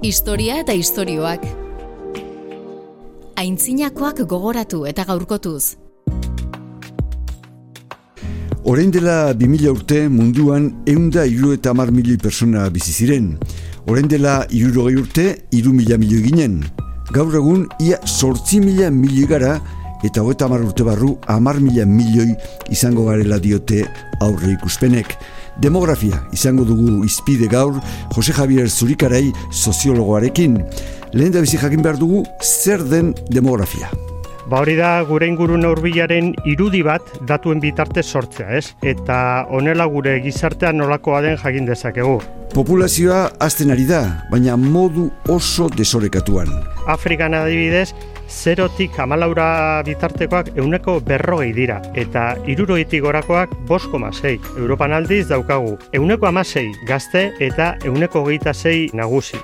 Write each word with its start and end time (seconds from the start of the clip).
Historia 0.00 0.54
eta 0.62 0.72
istorioak. 0.72 1.42
Aintzinakoak 3.36 4.22
gogoratu 4.24 4.86
eta 4.88 5.04
gaurkotuz. 5.04 5.76
Orain 8.64 8.88
dela 8.94 9.34
2000 9.36 9.74
urte 9.74 9.98
munduan 10.08 10.70
eunda 10.88 11.26
iru 11.28 11.52
eta 11.52 11.74
mar 11.76 11.92
milioi 11.92 12.16
persona 12.16 12.64
bizi 12.72 12.94
ziren. 12.96 13.34
Orain 13.84 14.08
dela 14.08 14.46
irurogei 14.48 14.96
urte, 15.02 15.26
iru 15.52 15.74
mila 15.76 16.00
milioi 16.00 16.22
ginen. 16.30 16.62
Gaur 17.12 17.36
egun, 17.36 17.66
ia 17.76 18.00
sortzi 18.06 18.62
mila 18.64 18.88
milioi 18.88 19.28
gara 19.28 19.58
eta 20.00 20.24
hoeta 20.24 20.48
mar 20.48 20.64
urte 20.64 20.86
barru 20.88 21.18
amar 21.28 21.60
mila 21.60 21.84
milioi 21.84 22.32
izango 22.72 23.04
garela 23.10 23.36
diote 23.36 23.84
aurre 24.24 24.56
ikuspenek. 24.56 25.12
Demografia 25.58 26.22
izango 26.32 26.64
dugu 26.64 27.04
izpide 27.04 27.48
gaur 27.50 27.80
Jose 28.14 28.32
Javier 28.36 28.68
Zurikarai 28.68 29.32
soziologoarekin. 29.50 30.60
Lehen 31.12 31.32
da 31.34 31.42
bizi 31.42 31.58
jakin 31.58 31.82
behar 31.82 31.98
dugu 31.98 32.24
zer 32.42 32.84
den 32.84 33.14
demografia. 33.30 33.90
Ba 34.50 34.64
hori 34.64 34.74
da 34.74 35.04
gure 35.06 35.28
inguru 35.30 35.54
neurbilaren 35.60 36.32
irudi 36.48 36.80
bat 36.82 37.06
datuen 37.28 37.60
bitarte 37.62 38.02
sortzea, 38.02 38.48
ez? 38.58 38.72
Eta 38.82 39.46
honela 39.50 39.86
gure 39.86 40.16
gizartean 40.24 40.80
nolakoa 40.80 41.20
den 41.22 41.36
jakin 41.38 41.68
dezakegu. 41.68 42.16
Populazioa 42.50 43.28
azten 43.38 43.70
ari 43.70 43.84
da, 43.86 44.00
baina 44.30 44.56
modu 44.58 45.06
oso 45.30 45.68
desorekatuan. 45.70 46.50
Afrikan 46.90 47.36
adibidez, 47.38 47.92
zerotik 48.30 48.98
amalaura 48.98 49.82
bitartekoak 49.86 50.54
euneko 50.56 51.00
berrogei 51.04 51.52
dira, 51.56 51.80
eta 51.94 52.36
iruroitik 52.46 53.02
gorakoak 53.04 53.52
bosko 53.68 53.98
masei. 53.98 54.38
Europan 54.56 54.94
aldiz 54.96 55.26
daukagu, 55.28 55.76
euneko 55.92 56.30
amasei 56.30 56.70
gazte 56.88 57.30
eta 57.40 57.74
euneko 57.84 58.24
geita 58.30 58.54
zei 58.54 58.88
nagusi. 58.94 59.40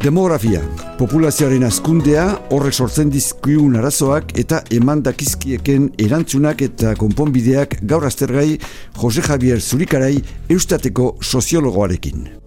Demografia, 0.00 0.62
populazioaren 0.96 1.66
azkundea, 1.66 2.22
horrek 2.56 2.72
sortzen 2.72 3.10
dizkiun 3.12 3.76
arazoak 3.76 4.32
eta 4.40 4.62
eman 4.72 5.04
dakizkieken 5.04 5.90
erantzunak 6.00 6.64
eta 6.64 6.94
konponbideak 6.96 7.82
gaur 7.84 8.08
aztergai 8.08 8.54
Jose 8.96 9.28
Javier 9.28 9.60
Zurikarai 9.60 10.14
eustateko 10.48 11.18
soziologoarekin. 11.20 12.39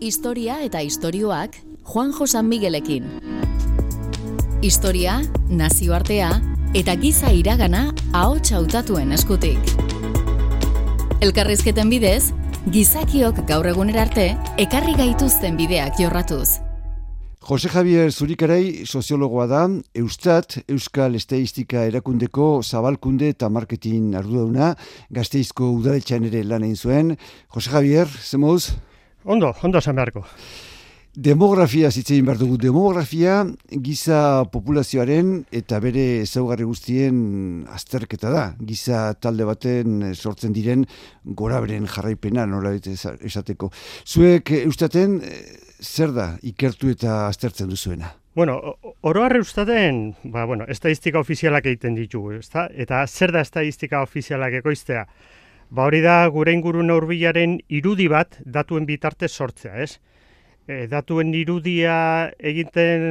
Historia 0.00 0.62
eta 0.64 0.80
istorioak 0.80 1.58
Juan 1.84 2.14
Josan 2.16 2.46
Miguelekin. 2.48 3.04
Historia, 4.64 5.18
nazioartea 5.52 6.30
eta 6.72 6.94
giza 6.96 7.34
iragana 7.36 7.82
ahots 8.16 8.54
hautatuen 8.56 9.12
eskutik. 9.12 9.60
Elkarrizketen 11.20 11.92
bidez, 11.92 12.32
gizakiok 12.72 13.44
gaur 13.44 13.68
egunera 13.74 14.06
arte 14.08 14.26
ekarri 14.56 14.96
gaituzten 14.96 15.60
bideak 15.60 16.00
jorratuz. 16.00 16.48
Jose 17.44 17.68
Javier 17.68 18.08
Zurikarai 18.08 18.86
soziologoa 18.86 19.50
da, 19.52 19.66
Eustat, 19.92 20.62
Euskal 20.64 21.14
Estatistika 21.20 21.84
Erakundeko 21.84 22.62
Zabalkunde 22.64 23.34
eta 23.36 23.52
Marketing 23.52 24.14
Arduduna, 24.16 24.76
gazteizko 25.12 25.74
udaletxan 25.76 26.24
ere 26.24 26.46
lan 26.48 26.64
egin 26.64 26.86
zuen. 26.88 27.18
Jose 27.52 27.68
Javier, 27.68 28.08
zemoz? 28.08 28.70
Ondo, 29.24 29.54
ondo 29.62 29.78
esan 29.78 29.96
beharko. 29.96 30.24
Demografia 31.10 31.90
zitzein 31.90 32.24
behar 32.24 32.38
dugu. 32.38 32.56
Demografia 32.62 33.40
giza 33.82 34.44
populazioaren 34.52 35.40
eta 35.50 35.80
bere 35.82 36.04
ezaugarri 36.22 36.64
guztien 36.64 37.66
azterketa 37.74 38.30
da. 38.30 38.44
Giza 38.62 39.08
talde 39.18 39.44
baten 39.48 40.04
sortzen 40.14 40.54
diren 40.54 40.86
gora 41.24 41.58
beren 41.60 41.88
jarraipena 41.90 42.46
nola 42.46 42.76
esateko. 42.78 43.72
Zuek 44.06 44.54
eustaten 44.62 45.18
zer 45.82 46.14
da 46.14 46.30
ikertu 46.46 46.94
eta 46.94 47.26
aztertzen 47.26 47.68
duzuena? 47.68 48.14
Bueno, 48.38 48.60
oro 49.02 49.24
harre 49.24 49.40
ustaten, 49.42 50.14
ba, 50.22 50.44
bueno, 50.46 50.64
estadistika 50.70 51.18
ofizialak 51.18 51.66
egiten 51.66 51.96
ditugu, 51.98 52.36
ezta? 52.38 52.68
Eta 52.70 53.02
zer 53.08 53.34
da 53.34 53.42
estadistika 53.42 54.04
ofizialak 54.06 54.54
ekoiztea? 54.60 55.08
Ba 55.70 55.84
hori 55.86 56.00
da 56.02 56.14
gure 56.34 56.50
inguru 56.50 56.82
neurbilaren 56.82 57.52
irudi 57.78 58.08
bat 58.10 58.40
datuen 58.42 58.86
bitarte 58.88 59.28
sortzea, 59.28 59.76
ez? 59.84 60.00
E, 60.66 60.88
datuen 60.90 61.30
irudia 61.38 61.94
egiten 62.52 63.04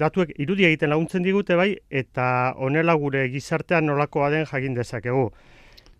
datuek 0.00 0.32
irudia 0.42 0.72
egiten 0.72 0.90
laguntzen 0.90 1.22
digute 1.22 1.54
bai 1.60 1.68
eta 2.02 2.26
honela 2.58 2.96
gure 3.04 3.28
gizartean 3.30 3.86
nolakoa 3.86 4.32
den 4.34 4.42
jakin 4.50 4.74
dezakegu. 4.74 5.28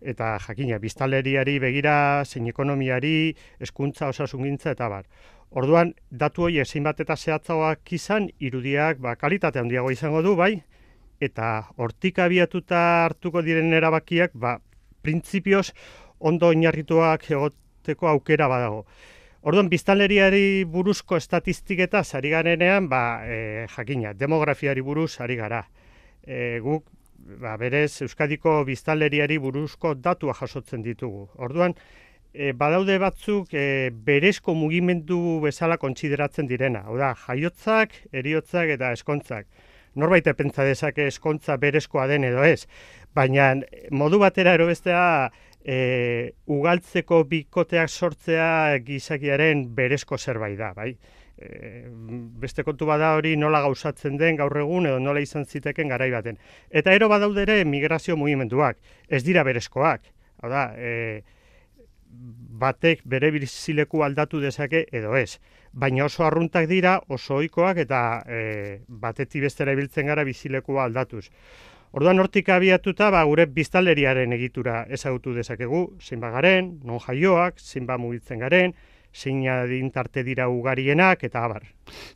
Eta 0.03 0.35
jakina 0.49 0.81
biztaleriari 0.83 1.61
begira, 1.63 1.95
zein 2.27 2.51
ekonomiari, 2.51 3.15
hezkuntza 3.63 4.11
osasungintza 4.11 4.75
eta 4.75 4.91
bar. 4.91 5.07
Orduan 5.55 5.95
datu 6.11 6.49
hori 6.49 6.59
ezin 6.59 6.91
bat 6.91 6.99
eta 7.07 7.15
zehatzagoak 7.15 7.95
izan 7.95 8.31
irudiak 8.41 8.99
ba 8.99 9.15
kalitate 9.15 9.63
handiago 9.63 9.95
izango 9.95 10.27
du 10.27 10.35
bai 10.35 10.55
eta 11.23 11.57
hortik 11.79 12.19
abiatuta 12.19 12.85
hartuko 13.07 13.47
diren 13.47 13.73
erabakiak 13.73 14.35
ba 14.35 14.59
printzipioz 15.05 15.69
ondo 16.19 16.51
oinarrituak 16.55 17.29
egoteko 17.31 18.09
aukera 18.09 18.49
badago. 18.49 18.85
Orduan, 19.45 19.69
biztanleriari 19.69 20.65
buruzko 20.73 21.19
estatistiketa 21.21 22.01
zari 22.03 22.31
garenean, 22.33 22.89
ba, 22.89 23.01
e, 23.29 23.67
jakina, 23.69 24.15
demografiari 24.17 24.81
buruz 24.81 25.19
ari 25.21 25.37
gara. 25.37 25.61
E, 26.25 26.61
guk, 26.65 26.87
ba, 27.43 27.59
berez, 27.61 28.01
Euskadiko 28.07 28.63
biztanleriari 28.65 29.37
buruzko 29.39 29.93
datua 30.01 30.33
jasotzen 30.39 30.81
ditugu. 30.87 31.27
Orduan, 31.37 31.77
e, 32.33 32.55
badaude 32.57 32.97
batzuk 33.03 33.53
e, 33.53 33.91
berezko 34.07 34.57
mugimendu 34.57 35.21
bezala 35.45 35.77
kontsideratzen 35.83 36.49
direna. 36.49 36.87
Hau 36.89 36.97
da, 36.97 37.13
jaiotzak, 37.27 38.01
eriotzak 38.17 38.73
eta 38.79 38.95
eskontzak. 38.97 39.47
Norbait 39.95 40.27
epentza 40.27 40.65
dezake 40.67 41.07
eskontza 41.07 41.57
berezkoa 41.63 42.07
den 42.11 42.25
edo 42.27 42.45
ez. 42.45 42.67
Baina 43.15 43.53
modu 43.95 44.19
batera 44.19 44.55
erobestea 44.59 45.03
e, 45.65 45.77
ugaltzeko 46.51 47.23
bikoteak 47.31 47.91
sortzea 47.91 48.79
gizakiaren 48.87 49.69
berezko 49.75 50.19
zerbait 50.19 50.59
da, 50.59 50.73
bai? 50.75 50.93
E, 51.39 51.87
beste 52.43 52.65
kontu 52.67 52.87
bada 52.87 53.15
hori 53.19 53.37
nola 53.39 53.63
gauzatzen 53.65 54.19
den 54.19 54.39
gaur 54.39 54.59
egun 54.61 54.91
edo 54.91 54.99
nola 55.03 55.23
izan 55.23 55.47
ziteken 55.47 55.89
garai 55.95 56.11
baten. 56.11 56.39
Eta 56.71 56.95
ero 56.95 57.09
badaude 57.13 57.47
ere 57.47 57.63
migrazio 57.65 58.19
mugimenduak, 58.19 58.79
ez 59.09 59.23
dira 59.25 59.47
berezkoak. 59.47 60.11
Hau 60.43 60.51
da, 60.51 60.69
e, 60.77 61.23
batek 62.65 63.03
bere 63.05 63.31
bizileku 63.35 64.03
aldatu 64.07 64.41
dezake 64.41 64.87
edo 64.93 65.17
ez. 65.17 65.39
Baina 65.73 66.07
oso 66.07 66.25
arruntak 66.25 66.69
dira, 66.71 67.01
oso 67.09 67.41
ohikoak 67.41 67.81
eta 67.85 68.01
e, 68.27 68.41
batetik 68.89 69.43
bestera 69.43 69.75
ibiltzen 69.75 70.07
gara 70.07 70.25
bizilekua 70.25 70.85
aldatuz. 70.85 71.27
Orduan 71.95 72.19
hortik 72.19 72.49
abiatuta, 72.51 73.11
ba, 73.15 73.21
gure 73.23 73.47
biztaleriaren 73.47 74.33
egitura 74.35 74.81
ezagutu 74.97 75.35
dezakegu, 75.35 75.85
zein 76.03 76.21
garen, 76.21 76.81
non 76.83 76.99
jaioak, 76.99 77.61
zein 77.63 77.87
mugitzen 77.87 78.41
garen, 78.43 78.75
zein 79.15 79.47
adintarte 79.47 80.25
dira 80.27 80.49
ugarienak, 80.51 81.23
eta 81.23 81.45
abar. 81.45 81.63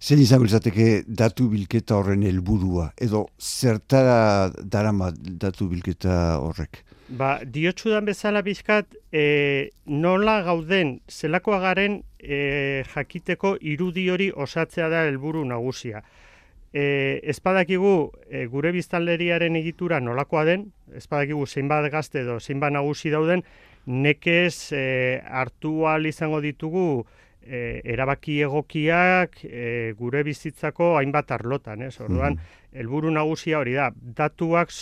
Zein 0.03 0.19
izango 0.19 0.47
izateke 0.51 1.05
datu 1.07 1.49
bilketa 1.49 1.95
horren 1.95 2.25
helburua 2.27 2.91
edo 2.99 3.29
zertara 3.39 4.51
darama 4.65 5.13
datu 5.15 5.69
bilketa 5.69 6.39
horrek? 6.43 6.83
Ba, 7.09 7.39
diotsudan 7.41 8.05
bezala 8.05 8.43
bizkat, 8.45 8.93
e, 9.13 9.71
nola 9.89 10.43
gauden 10.45 10.99
zelakoa 11.09 11.57
garen 11.63 12.03
e, 12.21 12.85
jakiteko 12.93 13.55
irudi 13.65 14.05
hori 14.13 14.27
osatzea 14.37 14.91
da 14.93 15.07
helburu 15.07 15.45
nagusia. 15.49 16.03
E, 16.69 16.83
espadakigu 17.33 17.95
e, 18.29 18.45
gure 18.53 18.75
biztanleriaren 18.77 19.57
egitura 19.57 20.03
nolakoa 20.05 20.45
den, 20.45 20.67
espadakigu 21.01 21.47
zeinbat 21.47 21.89
gazte 21.93 22.21
edo 22.27 22.37
zeinbat 22.41 22.77
nagusi 22.77 23.09
dauden, 23.15 23.43
nekez 23.87 24.75
e, 24.77 25.23
hartu 25.25 25.81
izango 26.05 26.43
ditugu 26.45 27.07
e, 27.49 27.81
erabaki 27.85 28.43
egokiak 28.45 29.41
e, 29.45 29.95
gure 29.99 30.23
bizitzako 30.27 30.95
hainbat 30.99 31.33
arlotan, 31.39 31.83
ez? 31.89 31.95
Orduan, 32.05 32.37
mm. 32.37 32.61
helburu 32.83 33.11
nagusia 33.15 33.59
hori 33.63 33.75
da, 33.79 33.89
datuak 34.21 34.75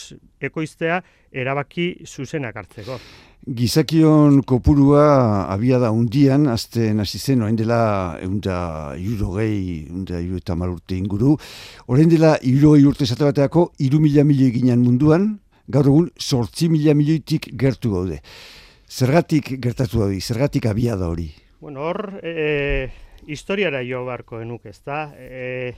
ekoiztea 0.42 1.00
erabaki 1.32 1.92
zuzenak 2.06 2.56
hartzeko. 2.56 2.98
Gizakion 3.46 4.40
kopurua 4.42 5.46
abia 5.52 5.78
da 5.78 5.92
undian, 5.94 6.48
azte 6.50 6.88
hasi 6.98 7.20
zen, 7.20 7.44
orain 7.46 7.56
dela 7.56 8.18
eunda 8.20 8.58
euro 8.98 9.36
gehi, 9.36 9.86
eunda 9.86 10.18
euro 10.18 10.42
eta 10.42 10.56
marurte 10.58 10.98
inguru. 10.98 11.36
Orain 11.86 12.10
dela 12.10 12.36
gehi 12.42 12.84
urte 12.84 13.06
zate 13.06 13.22
bateako, 13.24 13.70
iru 13.78 14.02
mila 14.02 14.26
milioi 14.26 14.50
ginen 14.50 14.82
munduan, 14.82 15.36
gaur 15.70 15.86
egun 15.86 16.10
sortzi 16.18 16.68
mila 16.68 16.94
milioitik 16.94 17.52
gertu 17.54 17.94
gaude. 17.94 18.20
Zergatik 18.90 19.56
gertatu 19.62 20.02
hori, 20.06 20.20
zergatik 20.20 20.66
abia 20.66 20.96
da 20.96 21.08
hori? 21.10 21.30
Bueno, 21.60 21.82
hor, 21.88 22.20
e, 22.22 22.90
historiara 23.26 23.82
jo 23.82 24.04
barko 24.04 24.40
enuk 24.40 24.66
ez 24.66 24.82
da. 24.84 25.12
E, 25.16 25.74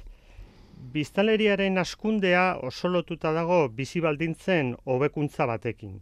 biztaleriaren 0.92 1.78
askundea 1.78 2.58
oso 2.62 2.88
lotuta 2.88 3.32
dago 3.32 3.68
bizi 3.68 4.00
baldintzen 4.00 4.76
hobekuntza 4.84 5.46
batekin 5.46 5.98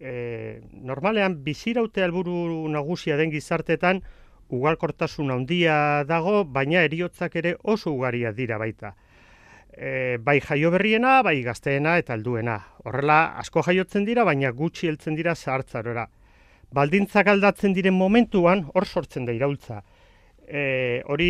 e, 0.00 0.60
normalean 0.72 1.42
biziraute 1.44 2.04
alburu 2.04 2.68
nagusia 2.68 3.16
den 3.16 3.32
gizartetan 3.32 4.02
ugalkortasun 4.48 5.32
handia 5.32 6.04
dago, 6.06 6.44
baina 6.44 6.84
eriotzak 6.86 7.36
ere 7.36 7.56
oso 7.62 7.92
ugaria 7.92 8.32
dira 8.32 8.58
baita. 8.58 8.94
E, 9.76 10.16
bai 10.22 10.38
jaio 10.40 10.70
berriena, 10.70 11.20
bai 11.26 11.40
gazteena 11.42 11.96
eta 11.98 12.14
alduena. 12.14 12.60
Horrela, 12.84 13.36
asko 13.42 13.64
jaiotzen 13.66 14.06
dira, 14.06 14.24
baina 14.24 14.52
gutxi 14.52 14.88
heltzen 14.88 15.18
dira 15.18 15.34
zahartzarora. 15.34 16.06
Baldintzak 16.74 17.28
aldatzen 17.30 17.74
diren 17.76 17.94
momentuan, 17.94 18.66
hor 18.74 18.86
sortzen 18.86 19.26
da 19.26 19.32
iraultza. 19.32 19.82
E, 20.46 21.02
hori 21.06 21.28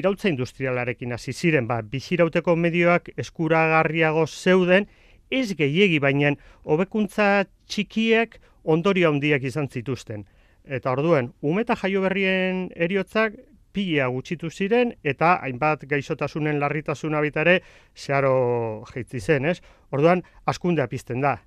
iraultza 0.00 0.28
industrialarekin 0.28 1.12
hasi 1.12 1.32
ziren, 1.32 1.66
ba, 1.68 1.80
bizirauteko 1.82 2.56
medioak 2.56 3.10
eskuragarriago 3.16 4.26
zeuden, 4.26 4.88
ez 5.30 5.54
gehiegi 5.56 5.98
baina 6.00 6.32
hobekuntza 6.64 7.44
txikiek 7.68 8.38
ondorio 8.64 9.12
handiak 9.12 9.44
izan 9.44 9.68
zituzten. 9.68 10.24
Eta 10.64 10.92
orduen, 10.92 11.32
umeta 11.40 11.76
jaio 11.76 12.02
berrien 12.04 12.68
eriotzak 12.76 13.36
pila 13.72 14.08
gutxitu 14.12 14.50
ziren 14.50 14.94
eta 15.04 15.36
hainbat 15.44 15.84
gaixotasunen 15.88 16.58
larritasuna 16.60 17.20
bitare 17.24 17.60
zeharo 17.96 18.84
jaitzi 18.92 19.20
zen, 19.20 19.44
ez? 19.44 19.60
Orduan, 19.92 20.24
askundea 20.46 20.88
pizten 20.88 21.20
da. 21.24 21.38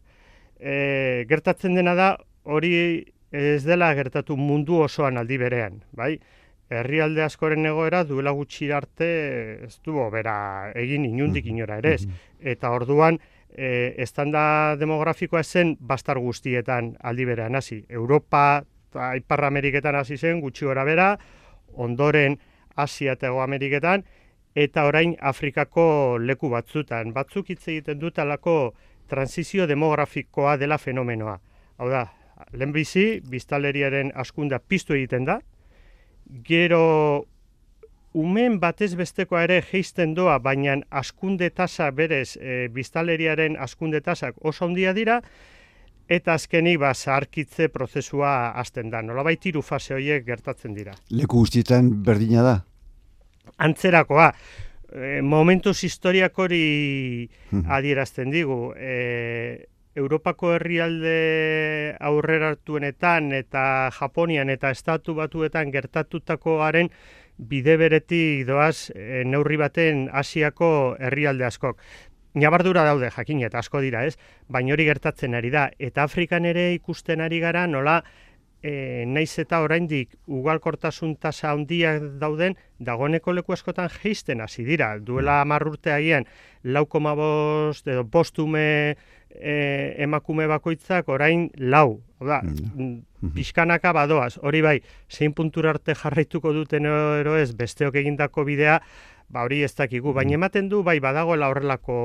E, 0.59 1.25
gertatzen 1.29 1.75
dena 1.77 1.95
da, 1.97 2.15
hori 2.43 2.73
ez 3.31 3.63
dela 3.63 3.93
gertatu 3.95 4.37
mundu 4.37 4.81
osoan 4.83 5.17
aldi 5.17 5.37
berean, 5.37 5.81
bai? 5.91 6.17
Herrialde 6.71 7.23
askoren 7.23 7.65
egoera 7.67 8.03
duela 8.07 8.31
gutxi 8.31 8.69
arte 8.71 9.07
ez 9.65 9.79
du 9.83 9.97
bera 10.11 10.71
egin 10.75 11.05
inundik 11.05 11.45
inora 11.45 11.77
ere 11.77 11.93
ez. 11.95 12.07
Eta 12.39 12.71
orduan, 12.71 13.19
e, 13.51 13.95
estanda 13.97 14.77
demografikoa 14.79 15.43
zen 15.43 15.75
bastar 15.79 16.17
guztietan 16.19 16.95
aldi 17.03 17.25
berean 17.25 17.55
hasi. 17.55 17.83
Europa 17.89 18.63
eta 18.91 19.15
Ipar 19.15 19.45
Ameriketan 19.45 19.95
hasi 19.95 20.17
zen 20.17 20.39
gutxi 20.41 20.65
gora 20.65 20.83
bera, 20.83 21.17
ondoren 21.73 22.37
Asia 22.75 23.13
eta 23.13 23.31
Ameriketan, 23.43 24.03
eta 24.55 24.85
orain 24.85 25.15
Afrikako 25.19 26.17
leku 26.19 26.49
batzutan. 26.49 27.13
Batzuk 27.13 27.49
hitz 27.49 27.67
egiten 27.67 27.99
dut 27.99 28.19
alako 28.19 28.73
transizio 29.07 29.67
demografikoa 29.67 30.57
dela 30.57 30.77
fenomenoa. 30.77 31.39
Hau 31.77 31.89
da, 31.89 32.05
lehenbizi, 32.53 33.21
biztaleriaren 33.29 34.11
askunda 34.15 34.59
piztu 34.59 34.95
egiten 34.97 35.25
da, 35.25 35.39
gero 36.47 37.25
umen 38.13 38.59
batez 38.59 38.93
bestekoa 38.99 39.45
ere 39.47 39.61
geisten 39.63 40.15
doa, 40.15 40.37
baina 40.39 40.77
askunde 40.89 41.49
tasa 41.49 41.91
berez, 41.95 42.37
e, 42.37 42.67
biztaleriaren 42.73 43.57
askunde 43.59 44.01
tasak 44.01 44.35
oso 44.43 44.65
handia 44.65 44.93
dira, 44.93 45.21
eta 46.11 46.35
azkenik 46.35 46.79
ba, 46.81 46.91
zaharkitze 46.93 47.69
prozesua 47.71 48.51
hasten 48.59 48.89
da. 48.91 49.01
Nola 49.01 49.23
baitiru 49.23 49.61
fase 49.63 49.95
horiek 49.95 50.25
gertatzen 50.27 50.75
dira. 50.75 50.95
Leku 51.09 51.45
guztietan 51.45 51.91
berdina 52.03 52.43
da? 52.43 52.57
Antzerakoa. 53.57 54.31
E, 54.91 55.21
momentuz 55.23 55.77
historiak 55.87 56.35
hori 56.39 57.29
adierazten 57.63 58.31
digu. 58.33 58.73
E, 58.75 59.70
Europako 59.95 60.53
herrialde 60.55 61.95
aurrera 61.99 62.53
hartuenetan 62.53 63.31
eta 63.35 63.63
Japonian 63.97 64.49
eta 64.49 64.71
estatu 64.71 65.15
batuetan 65.17 65.71
gertatutakoaren 65.71 66.89
bide 67.37 67.75
beretik 67.77 68.45
doaz 68.47 68.91
e, 68.95 69.23
neurri 69.25 69.57
baten 69.57 70.07
Asiako 70.13 70.95
herrialde 70.99 71.45
askok. 71.45 71.81
Nabardura 72.33 72.85
daude 72.87 73.09
jakin 73.11 73.41
eta 73.43 73.59
asko 73.59 73.81
dira, 73.83 74.05
ez? 74.07 74.15
Baina 74.47 74.71
hori 74.73 74.85
gertatzen 74.87 75.35
ari 75.35 75.49
da 75.51 75.67
eta 75.79 76.05
Afrikan 76.07 76.45
ere 76.45 76.71
ikusten 76.77 77.19
ari 77.19 77.41
gara 77.43 77.65
nola 77.67 77.99
e, 78.63 79.03
naiz 79.07 79.33
eta 79.41 79.59
oraindik 79.65 80.15
ugalkortasun 80.27 81.17
tasa 81.19 81.51
handiak 81.51 82.05
dauden 82.21 82.55
dagoeneko 82.79 83.33
leku 83.33 83.53
askotan 83.53 83.89
jeisten 83.89 84.41
hasi 84.41 84.63
dira. 84.63 84.93
Duela 84.99 85.41
10 85.43 85.51
mm. 85.51 85.73
urte 85.73 85.91
agian 85.91 86.29
4,5 86.63 87.91
edo 87.91 88.05
bostume 88.05 88.95
e, 89.35 89.95
emakume 90.03 90.47
bakoitzak 90.47 91.09
orain 91.09 91.49
lau. 91.57 92.01
Oda, 92.21 92.41
mm. 92.43 92.73
mm 92.75 92.99
mhm. 93.21 93.31
pixkanaka 93.35 93.91
badoaz, 93.93 94.39
hori 94.41 94.61
bai, 94.65 94.79
zein 95.09 95.33
puntura 95.37 95.69
arte 95.75 95.93
jarraituko 95.93 96.53
duten 96.53 96.85
ero 96.89 97.35
ez, 97.37 97.51
besteok 97.57 97.95
egindako 98.01 98.45
bidea, 98.45 98.79
ba 99.31 99.45
hori 99.45 99.61
ez 99.63 99.71
dakigu, 99.75 100.13
baina 100.13 100.33
mhm. 100.33 100.39
ematen 100.39 100.69
du 100.69 100.81
bai 100.83 100.99
badagoela 100.99 101.47
horrelako 101.51 101.97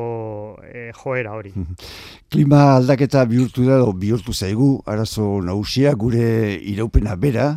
e, 0.62 0.90
joera 0.94 1.34
hori. 1.34 1.52
Klima 2.32 2.76
aldaketa 2.76 3.24
bihurtu 3.26 3.66
da, 3.66 3.80
bihurtu 3.92 4.32
zaigu, 4.32 4.70
arazo 4.86 5.40
nausia, 5.42 5.94
gure 5.94 6.54
iraupena 6.72 7.16
bera, 7.16 7.48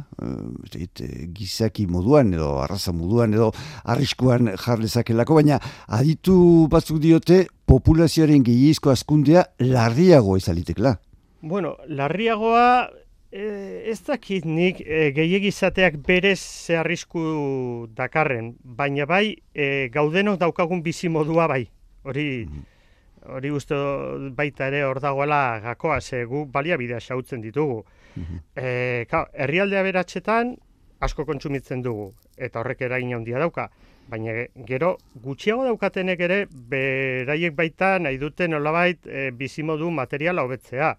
e, 0.74 0.88
gizaki 1.36 1.86
moduan 1.88 2.34
edo 2.34 2.56
arraza 2.64 2.94
moduan 2.94 3.34
edo 3.38 3.52
arriskuan 3.86 4.54
jarlezakelako, 4.58 5.40
baina 5.42 5.60
aditu 5.88 6.68
batzuk 6.72 7.02
diote 7.04 7.46
populazioaren 7.70 8.44
gehiizko 8.46 8.90
askundea 8.90 9.46
larriago 9.62 10.38
izalitekla. 10.38 10.98
Bueno, 11.42 11.78
larriagoa 11.88 12.90
e, 13.32 13.44
ez 13.92 14.00
dakit 14.06 14.46
nik 14.46 14.82
e, 14.82 15.12
gehiagizateak 15.16 16.00
berez 16.06 16.40
zeharrizku 16.40 17.88
dakarren, 17.96 18.56
baina 18.64 19.06
bai 19.10 19.38
e, 19.54 19.90
gaudenok 19.94 20.40
daukagun 20.40 20.84
bizi 20.84 21.10
modua 21.10 21.48
bai. 21.48 21.66
Hori 22.04 22.46
mhm. 22.46 22.66
hori 23.36 23.52
uste 23.52 23.76
baita 24.36 24.68
ere 24.72 24.84
hor 24.88 25.00
dagoela 25.04 25.60
gakoa, 25.64 26.00
ze 26.02 26.24
gu 26.26 26.46
baliabidea 26.46 27.00
xautzen 27.00 27.42
ditugu. 27.42 27.84
Mm 28.16 28.40
e, 28.56 29.06
herrialdea 29.34 29.84
beratxetan 29.84 30.56
asko 31.00 31.26
kontsumitzen 31.26 31.82
dugu, 31.82 32.14
eta 32.38 32.60
horrek 32.60 32.82
eragin 32.82 33.14
handia 33.16 33.40
dauka 33.40 33.70
baina 34.10 34.34
gero 34.68 34.96
gutxiago 35.24 35.64
daukatenek 35.68 36.22
ere 36.26 36.40
beraiek 36.50 37.56
baita 37.56 37.98
nahi 38.02 38.18
dute 38.18 38.48
nolabait 38.50 39.06
e, 39.06 39.30
bizimodu 39.32 39.92
materiala 39.94 40.44
hobetzea. 40.44 40.96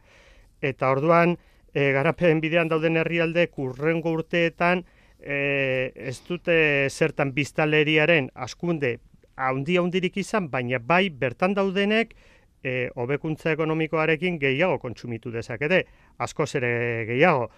Eta 0.62 0.91
orduan 0.93 1.37
e, 1.75 1.93
garapen 1.93 2.40
bidean 2.40 2.69
dauden 2.69 2.96
herrialde 2.96 3.46
kurrengo 3.49 4.12
urteetan 4.12 4.84
e, 5.20 5.93
ez 5.94 6.19
dute 6.28 6.88
zertan 6.90 7.32
biztaleriaren 7.37 8.31
askunde 8.34 8.99
haundi 9.40 9.76
haundirik 9.81 10.17
izan, 10.20 10.49
baina 10.52 10.78
bai 10.78 11.08
bertan 11.11 11.55
daudenek 11.56 12.14
e, 12.62 12.90
hobekuntza 12.96 13.55
ekonomikoarekin 13.56 14.38
gehiago 14.40 14.78
kontsumitu 14.82 15.32
dezakete, 15.32 15.84
asko 16.19 16.46
ere 16.61 16.72
gehiago. 17.08 17.49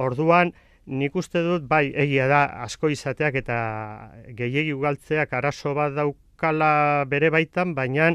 Orduan, 0.00 0.52
nik 0.86 1.16
uste 1.16 1.42
dut, 1.44 1.66
bai, 1.68 1.90
egia 2.04 2.26
da, 2.28 2.44
asko 2.66 2.90
izateak 2.92 3.40
eta 3.42 3.56
gehiegi 4.36 4.74
ugaltzeak 4.76 5.32
arazo 5.32 5.74
bat 5.74 5.94
daukala 5.96 7.04
bere 7.08 7.30
baitan, 7.30 7.74
baina 7.74 8.12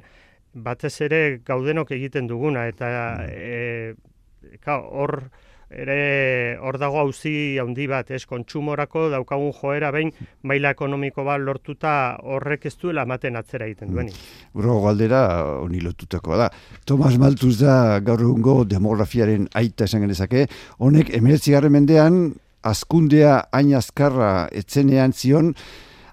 batez 0.53 1.01
ere 1.01 1.41
gaudenok 1.45 1.91
egiten 1.91 2.27
duguna, 2.27 2.67
eta 2.71 3.25
e, 3.27 3.95
hor 4.65 5.17
ere 5.69 6.57
hor 6.62 6.77
dago 6.81 7.00
hauzi 7.01 7.57
handi 7.62 7.88
bat, 7.89 8.12
ez 8.12 8.25
kontsumorako 8.29 9.10
daukagun 9.13 9.53
joera 9.55 9.91
behin 9.95 10.12
maila 10.43 10.72
ekonomiko 10.75 11.25
bat 11.25 11.41
lortuta 11.41 11.93
horrek 12.24 12.67
ez 12.69 12.75
duela 12.81 13.05
ematen 13.07 13.36
atzera 13.36 13.65
egiten 13.65 13.93
dueni. 13.93 14.13
Bro, 14.53 14.79
galdera 14.86 15.24
honi 15.62 15.81
lotutako 15.81 16.38
da. 16.38 16.50
Tomas 16.86 17.15
Maltuz 17.22 17.57
da 17.60 18.00
gaur 18.00 18.22
egungo 18.22 18.63
demografiaren 18.69 19.50
aita 19.53 19.89
esan 19.89 20.05
genezake, 20.05 20.48
honek 20.79 21.12
emeretzi 21.17 21.55
mendean 21.69 22.36
askundea 22.63 23.45
hain 23.51 23.74
azkarra 23.77 24.48
etzenean 24.51 25.13
zion, 25.13 25.53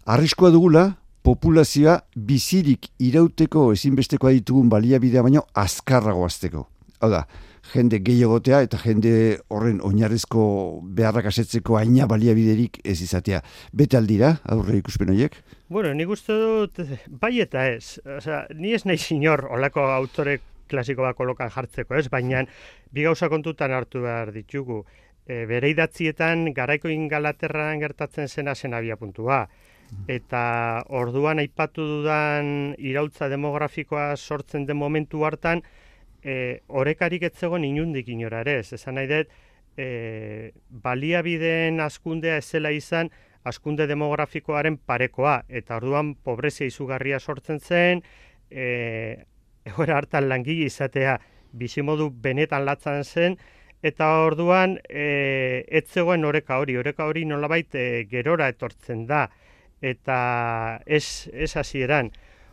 arriskoa 0.06 0.50
dugula, 0.50 0.92
populazioa 1.22 2.00
bizirik 2.16 2.88
irauteko 2.98 3.70
ezinbestekoa 3.72 4.32
ditugun 4.34 4.68
baliabidea 4.68 5.22
baino 5.22 5.44
azkarrago 5.54 6.26
azteko. 6.26 6.66
Hau 7.00 7.10
da, 7.10 7.24
jende 7.70 8.00
gehiagotea 8.04 8.62
eta 8.66 8.78
jende 8.82 9.12
horren 9.48 9.80
oinarrizko 9.86 10.44
beharrak 10.98 11.30
asetzeko 11.30 11.78
aina 11.78 12.06
baliabiderik 12.10 12.80
ez 12.84 13.00
izatea. 13.02 13.42
Bete 13.72 13.96
aldira, 13.96 14.36
aurre 14.44 14.80
ikuspen 14.82 15.12
horiek? 15.14 15.36
Bueno, 15.72 15.94
nik 15.94 16.10
uste 16.10 16.34
dut, 16.36 16.82
bai 17.08 17.38
eta 17.40 17.68
ez. 17.70 18.00
Osea, 18.18 18.46
ni 18.54 18.74
ez 18.74 18.84
nahi 18.84 18.98
sinor 18.98 19.46
olako 19.50 19.86
autore 19.94 20.40
klasiko 20.68 21.04
bat 21.06 21.16
kolokan 21.16 21.50
jartzeko, 21.52 21.94
ez? 21.96 22.08
Baina, 22.10 22.42
bi 22.92 23.04
gauza 23.06 23.28
kontutan 23.32 23.72
hartu 23.76 24.02
behar 24.04 24.32
ditugu 24.34 24.82
e, 25.26 25.44
bere 25.46 25.70
idatzietan 25.72 26.48
garaiko 26.56 26.90
ingalaterran 26.92 27.80
gertatzen 27.82 28.28
zena 28.28 28.54
zen 28.54 28.74
abia 28.74 28.96
puntua. 28.96 29.46
Eta 30.08 30.42
orduan 30.88 31.42
aipatu 31.42 31.84
dudan 31.84 32.46
irautza 32.80 33.28
demografikoa 33.28 34.14
sortzen 34.16 34.64
den 34.64 34.78
momentu 34.80 35.26
hartan, 35.28 35.60
e, 36.22 36.62
orekarik 36.68 37.22
etzegoen 37.28 37.64
inundik 37.64 38.08
inora 38.08 38.40
ere, 38.46 38.58
ez? 38.62 38.72
Esan 38.78 38.96
nahi 38.98 39.10
dut, 39.10 39.32
e, 39.76 40.52
baliabideen 40.68 41.80
askundea 41.80 42.38
ezela 42.40 42.72
izan, 42.72 43.10
askunde 43.44 43.88
demografikoaren 43.90 44.78
parekoa, 44.78 45.42
eta 45.48 45.76
orduan 45.80 46.14
pobrezia 46.14 46.66
izugarria 46.66 47.18
sortzen 47.20 47.58
zen, 47.60 48.02
e, 48.50 49.24
egoera 49.66 49.98
hartan 49.98 50.28
langile 50.30 50.68
izatea, 50.70 51.18
bizimodu 51.52 52.08
benetan 52.22 52.64
latzan 52.64 53.04
zen, 53.04 53.36
eta 53.82 54.08
orduan 54.22 54.78
e, 54.88 55.64
ez 55.68 55.86
zegoen 55.90 56.24
oreka 56.24 56.60
hori, 56.62 56.76
oreka 56.78 57.06
hori 57.10 57.24
nolabait 57.26 57.74
e, 57.74 58.04
gerora 58.10 58.48
etortzen 58.52 59.06
da, 59.06 59.26
eta 59.82 60.78
ez, 60.86 61.28
ez 61.34 61.50
hasieran. 61.58 62.12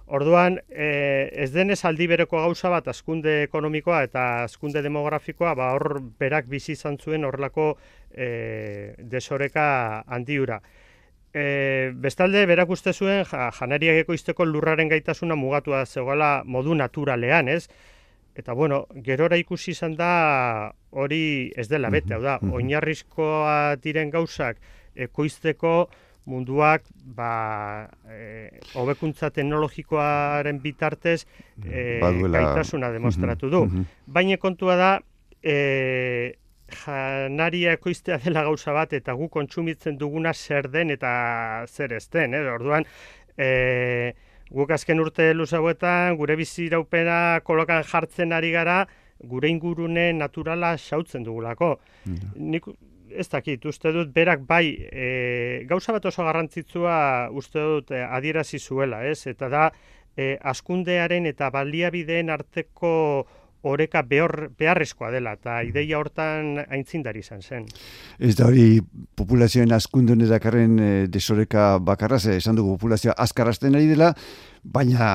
Orduan, 0.09 0.55
e, 0.73 1.29
ez 1.37 1.51
denez 1.53 1.83
aldi 1.85 2.07
bereko 2.09 2.39
gauza 2.41 2.71
bat, 2.73 2.87
askunde 2.89 3.43
ekonomikoa 3.43 3.99
eta 4.07 4.23
askunde 4.47 4.81
demografikoa, 4.81 5.51
ba 5.53 5.67
hor 5.75 5.99
berak 6.17 6.47
bizi 6.49 6.73
izan 6.73 6.97
zuen 6.97 7.27
horrelako 7.27 7.75
e, 8.09 8.95
desoreka 9.11 9.67
handiura. 10.07 10.57
E, 11.29 11.91
bestalde, 11.93 12.41
berak 12.49 12.73
uste 12.73 12.93
zuen, 12.93 13.21
ja, 13.29 13.51
janariak 13.53 14.01
ekoizteko 14.07 14.49
lurraren 14.49 14.89
gaitasuna 14.89 15.37
mugatua 15.37 15.85
zegoela 15.85 16.41
modu 16.43 16.73
naturalean, 16.73 17.53
ez? 17.53 17.67
Eta 18.33 18.57
bueno, 18.57 18.87
gerora 19.05 19.37
ikusi 19.37 19.75
izan 19.77 19.93
da 19.99 20.73
hori 20.89 21.51
ez 21.55 21.67
dela 21.69 21.93
bete, 21.93 22.15
hau 22.17 22.23
da, 22.25 22.39
oinarrizkoa 22.41 23.75
diren 23.83 24.09
gauzak 24.09 24.57
ekoizteko 24.95 25.73
munduak 26.29 26.85
ba 27.17 27.89
eh 28.09 28.59
hobekuntza 28.77 29.31
teknologikoaren 29.33 30.59
bitartez 30.61 31.25
eh 31.65 31.99
gaitasuna 32.01 32.91
demostratu 32.93 33.49
du. 33.49 33.63
Baina 34.07 34.37
kontua 34.37 34.75
da 34.77 34.91
eh 35.41 36.37
janaria 36.69 37.73
ekoiztea 37.73 38.19
dela 38.21 38.43
gauza 38.45 38.73
bat 38.73 38.93
eta 38.93 39.13
gu 39.17 39.29
kontsumitzen 39.29 39.97
duguna 39.97 40.33
zer 40.33 40.69
den 40.69 40.91
eta 40.93 41.65
zer 41.67 41.93
ez 41.97 42.07
den, 42.13 42.33
eh? 42.33 42.45
Orduan 42.53 42.85
eh 43.37 44.13
guk 44.51 44.71
azken 44.71 44.99
urte 44.99 45.33
luzauetan 45.33 46.17
gure 46.17 46.35
bizi 46.35 46.65
iraupena 46.65 47.39
kolokan 47.43 47.83
jartzen 47.83 48.33
ari 48.33 48.51
gara 48.51 48.87
gure 49.19 49.49
ingurune 49.49 50.13
naturala 50.13 50.75
xautzen 50.77 51.23
dugulako. 51.23 51.79
Nik 52.35 52.65
ez 53.11 53.27
dakit, 53.29 53.65
uste 53.65 53.91
dut 53.95 54.11
berak 54.13 54.45
bai 54.47 54.65
e, 54.91 55.65
gauza 55.69 55.93
bat 55.95 56.05
oso 56.05 56.25
garrantzitsua 56.27 57.29
uste 57.31 57.59
dut 57.59 57.91
e, 57.91 58.03
adierazi 58.03 58.59
zuela, 58.59 59.03
ez? 59.05 59.25
Eta 59.27 59.49
da 59.49 59.69
e, 60.15 60.37
askundearen 60.41 61.29
eta 61.29 61.49
baliabideen 61.53 62.29
arteko 62.29 62.93
oreka 63.61 64.03
behor, 64.07 64.51
beharrezkoa 64.57 65.09
dela, 65.11 65.33
eta 65.35 65.57
ideia 65.67 65.99
hortan 65.99 66.61
aintzindari 66.63 67.19
izan 67.19 67.41
zen. 67.43 67.65
Ez 68.19 68.35
da 68.39 68.47
hori 68.47 68.79
populazioen 69.19 69.73
askundun 69.75 70.23
edakarren 70.23 70.77
e, 70.79 70.91
desoreka 71.11 71.73
bakarraz, 71.83 72.25
esan 72.31 72.55
dugu 72.59 72.77
populazioa 72.77 73.17
azkarazten 73.19 73.75
ari 73.75 73.89
dela, 73.91 74.13
baina 74.63 75.09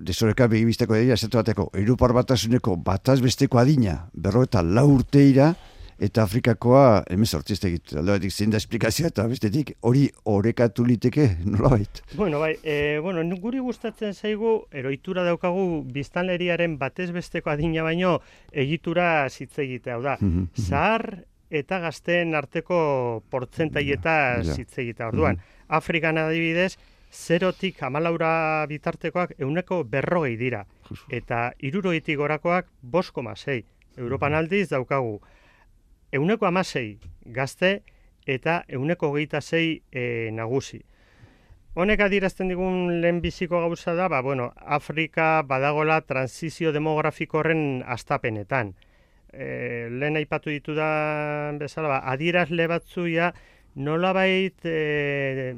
desoreka 0.00 0.48
begibisteko 0.48 0.96
dira, 0.96 1.18
esatu 1.18 1.42
bateko, 1.42 1.68
Europar 1.76 2.16
batasuneko 2.16 2.78
bataz 2.84 3.20
besteko 3.20 3.60
adina, 3.60 4.06
berro 4.14 4.46
eta 4.48 4.64
lau 4.64 4.88
urteira, 4.94 5.52
eta 6.00 6.24
Afrikakoa 6.24 7.02
hemen 7.12 7.28
sortzi 7.28 7.56
egit. 7.68 7.92
Alde 8.00 8.14
batik 8.16 8.32
zein 8.32 8.52
da 8.52 8.58
esplikazioa 8.60 9.10
eta 9.12 9.26
bestetik 9.28 9.74
hori 9.86 10.06
orekatu 10.32 10.86
liteke 10.88 11.26
nolabait. 11.44 12.00
Bueno, 12.16 12.40
bai, 12.40 12.54
e, 12.64 12.98
bueno, 13.04 13.22
guri 13.40 13.60
gustatzen 13.60 14.14
zaigu 14.14 14.54
eroitura 14.72 15.24
daukagu 15.28 15.82
biztanleriaren 15.92 16.78
batez 16.80 17.10
besteko 17.12 17.52
adina 17.52 17.84
baino 17.84 18.18
egitura 18.50 19.26
hitz 19.28 19.52
egitea, 19.58 19.98
hau 19.98 20.02
da. 20.02 20.16
Zahar 20.56 21.26
eta 21.50 21.80
gazteen 21.82 22.34
arteko 22.38 23.22
portzentaieta 23.30 24.14
hitz 24.56 24.72
egitea. 24.78 25.10
Orduan, 25.10 25.40
Afrikan 25.68 26.18
adibidez, 26.18 26.76
zerotik 27.10 27.82
amalaura 27.82 28.64
bitartekoak 28.70 29.34
euneko 29.38 29.82
berrogei 29.84 30.36
dira. 30.40 30.64
Eta 31.10 31.50
iruroitik 31.58 32.16
gorakoak 32.18 32.70
bost 32.80 33.12
koma 33.12 33.36
sei. 33.36 33.64
Europan 33.98 34.34
aldiz 34.38 34.68
daukagu 34.70 35.18
euneko 36.12 36.46
amasei 36.46 36.98
gazte 37.24 37.80
eta 38.26 38.64
euneko 38.68 39.10
hogeita 39.10 39.40
sei 39.40 39.82
e, 39.92 40.30
nagusi. 40.32 40.82
Honek 41.74 42.00
adierazten 42.02 42.48
digun 42.50 43.00
lehenbiziko 43.00 43.60
gauza 43.62 43.94
da, 43.94 44.08
ba, 44.10 44.20
bueno, 44.26 44.50
Afrika 44.56 45.42
badagola 45.46 46.00
transizio 46.02 46.72
demografiko 46.74 47.38
horren 47.38 47.84
astapenetan. 47.86 48.74
E, 49.30 49.86
lehen 49.90 50.18
aipatu 50.18 50.50
ditudan 50.50 51.60
bezala, 51.62 51.88
ba, 51.94 52.00
adierazle 52.10 52.66
batzuia 52.66 53.30
nolabait 53.78 54.66
e, 54.66 55.54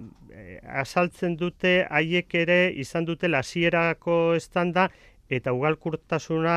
asaltzen 0.69 1.39
dute 1.41 1.87
haiek 1.89 2.35
ere 2.35 2.61
izan 2.77 3.09
dute 3.09 3.33
hasierako 3.33 4.35
estanda 4.37 4.91
eta 5.33 5.53
ugalkurtasuna 5.57 6.57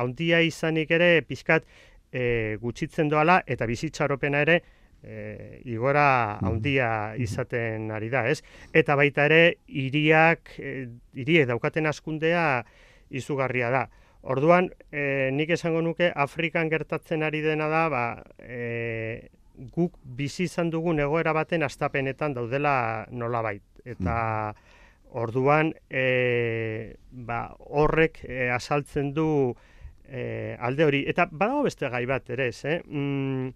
handia 0.00 0.40
izanik 0.40 0.90
ere 0.90 1.20
pizkat 1.28 1.68
e, 2.14 2.56
gutxitzen 2.62 3.10
doala 3.10 3.40
eta 3.50 3.66
bizitzaropena 3.66 4.44
ere 4.46 4.60
e, 5.02 5.60
igora 5.66 6.38
handia 6.38 6.88
izaten 7.20 7.90
ari 7.94 8.08
da, 8.12 8.24
ez? 8.30 8.40
Eta 8.72 8.96
baita 8.96 9.26
ere 9.28 9.42
hiriak 9.66 10.54
e, 10.58 10.74
hiriek 11.18 11.50
daukaten 11.50 11.90
askundea 11.90 12.64
izugarria 13.10 13.70
da. 13.74 13.84
Orduan, 14.24 14.70
e, 14.88 15.30
nik 15.36 15.50
esango 15.52 15.82
nuke 15.84 16.08
Afrikan 16.14 16.70
gertatzen 16.72 17.26
ari 17.26 17.42
dena 17.44 17.68
da, 17.68 17.88
ba, 17.92 18.04
e, 18.40 19.28
guk 19.74 19.98
bizi 20.16 20.48
izan 20.48 20.70
dugun 20.72 21.02
egoera 21.04 21.34
baten 21.36 21.62
astapenetan 21.62 22.32
daudela 22.34 23.04
nolabait. 23.12 23.62
Eta 23.84 24.54
orduan, 25.12 25.74
e, 25.90 26.96
ba, 27.12 27.50
horrek 27.68 28.22
e, 28.24 28.48
asaltzen 28.54 29.12
du 29.14 29.28
e, 30.08 30.56
alde 30.60 30.84
hori. 30.84 31.04
Eta 31.08 31.26
badago 31.30 31.64
beste 31.66 31.88
gai 31.90 32.04
bat 32.06 32.28
ere, 32.30 32.48
ez, 32.48 32.64
eh? 32.64 32.80
Mm, 32.84 33.52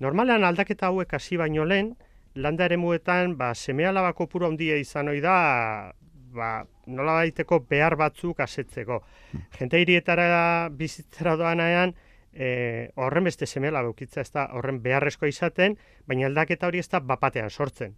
normalean 0.00 0.44
aldaketa 0.44 0.90
hauek 0.90 1.14
hasi 1.14 1.38
baino 1.40 1.64
lehen, 1.64 1.94
landa 2.34 2.66
eremuetan, 2.68 3.36
ba, 3.38 3.54
seme 3.54 3.86
alaba 3.86 4.12
kopuru 4.12 4.46
handia 4.46 4.76
izan 4.76 5.08
ohi 5.08 5.22
da, 5.24 5.92
ba, 6.36 6.50
nola 6.86 7.20
baiteko 7.22 7.62
behar 7.70 7.96
batzuk 7.96 8.40
asetzeko. 8.44 9.00
Jente 9.58 9.80
hirietara 9.80 10.68
bizitzera 10.70 11.36
doanaean, 11.40 11.94
e, 12.32 12.90
horren 12.96 13.24
beste 13.24 13.46
seme 13.46 13.72
alaba 13.72 13.90
ukitza 13.94 14.20
ez 14.20 14.30
da 14.34 14.50
horren 14.52 14.82
beharrezkoa 14.84 15.32
izaten, 15.32 15.78
baina 16.06 16.28
aldaketa 16.28 16.68
hori 16.68 16.84
ez 16.84 16.88
da 16.92 17.00
bapatean 17.00 17.50
sortzen. 17.50 17.96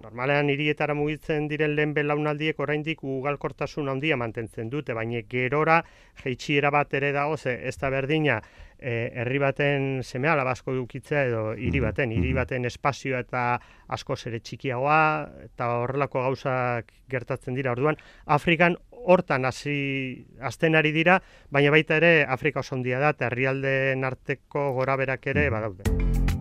Normalean 0.00 0.48
hirietara 0.48 0.94
mugitzen 0.96 1.48
diren 1.50 1.74
lehen 1.76 1.92
belaunaldiek 1.94 2.58
oraindik 2.64 3.02
ugalkortasun 3.04 3.90
handia 3.92 4.16
mantentzen 4.16 4.70
dute, 4.72 4.94
baina 4.96 5.20
gerora 5.28 5.82
jeitsiera 6.22 6.70
bat 6.72 6.94
ere 6.94 7.12
dago, 7.12 7.36
ze 7.36 7.58
ez 7.68 7.76
da 7.76 7.90
berdina 7.90 8.40
e, 8.78 9.10
herri 9.14 9.38
baten 9.38 10.00
seme 10.02 10.28
alabazko 10.32 10.74
dukitzea 10.74 11.26
edo 11.28 11.42
hiri 11.54 11.80
baten, 11.84 12.12
hiri 12.12 12.32
baten 12.36 12.64
espazioa 12.64 13.20
eta 13.26 13.44
askoz 13.92 14.20
ere 14.30 14.40
txikiagoa 14.40 15.02
eta 15.44 15.68
horrelako 15.82 16.24
gauzak 16.26 16.92
gertatzen 17.12 17.54
dira. 17.54 17.76
Orduan, 17.76 18.00
Afrikan 18.26 18.76
hortan 18.90 19.44
hasi 19.44 20.24
azten 20.40 20.78
ari 20.78 20.92
dira, 20.94 21.20
baina 21.50 21.70
baita 21.74 21.98
ere 22.00 22.24
Afrika 22.24 22.62
oso 22.64 22.76
handia 22.76 23.00
da 23.02 23.12
eta 23.16 23.28
herrialdeen 23.28 24.04
arteko 24.08 24.70
goraberak 24.78 25.26
ere 25.34 25.48
badaude. 25.50 25.84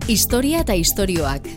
Historia 0.07 0.63
eta 0.65 0.75
istorioak. 0.75 1.47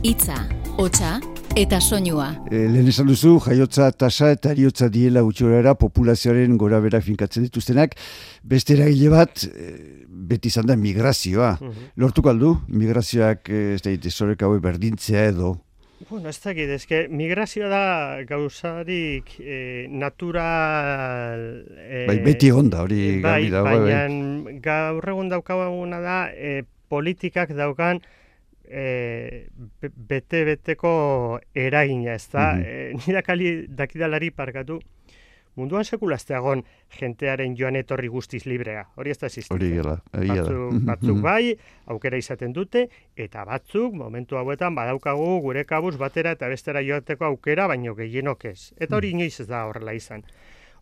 Hitza, 0.00 0.38
hotsa 0.80 1.18
eta 1.60 1.76
soinua. 1.76 2.30
E, 2.48 2.62
lehen 2.72 2.86
esan 2.88 3.08
duzu, 3.10 3.34
jaiotza 3.44 3.90
tasa 3.92 4.30
eta 4.32 4.54
eriotza 4.54 4.86
diela 4.88 5.20
gutxorera 5.26 5.74
populazioaren 5.76 6.54
gora 6.56 6.78
berak 6.80 7.04
finkatzen 7.04 7.44
dituztenak. 7.44 7.98
Beste 8.48 8.78
eragile 8.78 9.10
bat, 9.12 9.42
e, 9.44 9.74
beti 10.30 10.48
izan 10.48 10.70
da 10.70 10.78
migrazioa. 10.80 11.50
Lortuko 12.00 12.32
aldu, 12.32 12.54
migrazioak 12.72 13.50
e, 13.52 13.60
ez 13.74 13.82
da 13.84 13.92
desoreka 14.06 14.48
hauek 14.48 14.62
berdintzea 14.64 15.26
edo. 15.34 15.58
Bueno, 16.08 16.30
ez 16.32 16.40
dakit, 16.40 16.72
eske 16.78 17.02
migrazioa 17.12 17.68
da 17.68 17.84
gauzarik 18.30 19.34
e, 19.36 19.58
natural... 19.92 21.44
E, 21.76 22.06
Bai, 22.08 22.22
beti 22.24 22.48
egon 22.54 22.72
da, 22.72 22.86
hori 22.86 23.18
bai, 23.18 23.26
garbi 23.26 23.52
dago, 23.52 23.68
bai. 23.68 23.82
baina 23.84 24.56
gaur 24.64 25.12
egun 25.12 25.28
daukaguna 25.28 26.00
da 26.00 26.22
e, 26.32 26.62
politikak 26.88 27.52
daukan 27.58 28.00
e, 28.70 29.48
be- 29.80 29.90
bete-beteko 29.94 31.40
eragina, 31.54 32.14
ez 32.14 32.28
da? 32.32 32.54
Mhm. 32.54 32.62
e, 32.64 32.94
nire 33.06 33.22
kali 33.22 33.52
dakidalari 33.68 34.30
parkatu, 34.30 34.80
munduan 35.58 35.84
sekulazte 35.84 36.34
egon 36.36 36.62
jentearen 36.96 37.56
joan 37.58 37.76
etorri 37.76 38.08
guztiz 38.08 38.44
librea. 38.46 38.86
Hori 38.96 39.10
ez 39.10 39.18
da 39.18 39.26
existitzen. 39.26 39.56
Hori 39.56 39.70
gela, 39.74 39.96
egia. 40.14 40.44
Batzuk, 40.44 40.78
batzuk 40.88 41.20
bai, 41.24 41.56
aukera 41.86 42.20
izaten 42.20 42.54
dute, 42.56 42.86
eta 43.16 43.44
batzuk, 43.44 43.94
momentu 43.94 44.38
hauetan, 44.40 44.74
badaukagu 44.78 45.40
gure 45.44 45.64
kabuz 45.64 45.96
batera 46.00 46.36
eta 46.38 46.48
bestera 46.48 46.82
joateko 46.86 47.28
aukera, 47.32 47.66
baino 47.66 47.94
gehienok 47.98 48.44
ez. 48.52 48.72
Eta 48.78 48.96
hori 48.96 49.10
inoiz 49.16 49.40
ez 49.40 49.48
da 49.50 49.66
horrela 49.66 49.92
izan. 49.96 50.24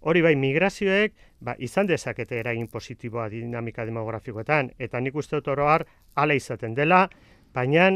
Hori 0.00 0.22
bai, 0.22 0.36
migrazioek 0.38 1.14
ba, 1.42 1.56
izan 1.58 1.88
dezakete 1.88 2.38
eragin 2.38 2.68
positiboa 2.70 3.28
dinamika 3.32 3.84
demografikoetan, 3.88 4.70
eta 4.78 5.00
nik 5.00 5.16
uste 5.18 5.40
dut 5.40 5.48
oro 5.56 5.66
har, 5.66 5.86
hala 6.14 6.36
izaten 6.38 6.76
dela, 6.76 7.08
baina 7.58 7.90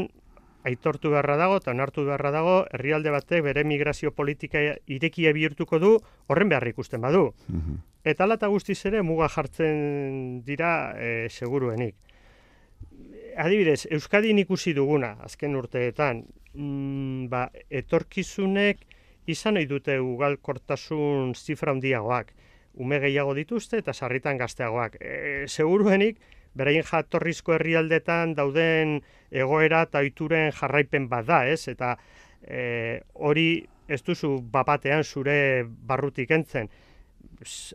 aitortu 0.63 1.11
beharra 1.11 1.35
dago 1.39 1.57
eta 1.59 1.71
onartu 1.73 2.05
beharra 2.07 2.31
dago 2.31 2.55
herrialde 2.71 3.11
batek 3.11 3.43
bere 3.43 3.63
migrazio 3.67 4.13
politika 4.15 4.61
irekia 4.87 5.33
bihurtuko 5.35 5.79
du 5.79 5.97
horren 6.27 6.49
behar 6.49 6.67
ikusten 6.71 7.01
badu. 7.03 7.33
Mhm. 7.47 7.81
Eta 8.03 8.25
ala 8.25 8.35
eta 8.39 8.49
guztiz 8.51 8.79
ere 8.85 9.01
muga 9.01 9.29
jartzen 9.29 10.41
dira 10.45 10.93
e, 10.97 11.29
seguruenik. 11.29 11.95
adibidez, 13.37 13.87
Euskadin 13.89 14.37
ikusi 14.37 14.75
duguna, 14.77 15.15
azken 15.25 15.55
urteetan, 15.57 16.19
mm, 16.53 17.29
ba, 17.31 17.47
etorkizunek 17.69 18.83
izan 19.25 19.55
nahi 19.57 19.65
dute 19.65 19.95
ugalkortasun 19.99 21.33
zifra 21.33 21.71
handiagoak, 21.71 22.29
ume 22.75 22.99
gehiago 22.99 23.33
dituzte 23.33 23.79
eta 23.81 23.93
sarritan 23.93 24.37
gazteagoak. 24.37 24.99
E, 25.01 25.47
seguruenik, 25.47 26.19
beraien 26.55 26.85
jatorrizko 26.87 27.55
herrialdetan 27.57 28.35
dauden 28.37 28.99
egoera 29.31 29.83
eta 29.87 30.03
oituren 30.05 30.51
jarraipen 30.53 31.09
bat 31.09 31.25
da, 31.27 31.43
ez? 31.49 31.67
Eta 31.71 31.95
e, 32.41 33.01
hori 33.13 33.47
ez 33.87 34.01
duzu 34.03 34.37
bapatean 34.51 35.03
zure 35.03 35.65
barrutik 35.65 36.31
entzen. 36.31 36.69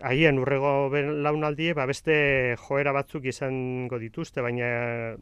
Haien 0.06 0.38
urrego 0.38 0.88
launaldie, 1.24 1.74
ba 1.74 1.86
beste 1.86 2.56
joera 2.68 2.94
batzuk 2.96 3.26
izango 3.28 3.98
dituzte, 4.00 4.40
baina 4.44 5.16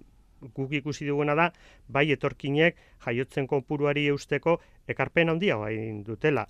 guk 0.55 0.73
ikusi 0.79 1.07
duguna 1.09 1.35
da, 1.35 1.51
bai 1.89 2.11
etorkinek 2.13 2.77
jaiotzen 3.07 3.47
konpuruari 3.51 4.07
eusteko 4.13 4.59
ekarpen 4.89 5.33
handia 5.33 5.57
bain 5.57 6.03
dutela. 6.05 6.47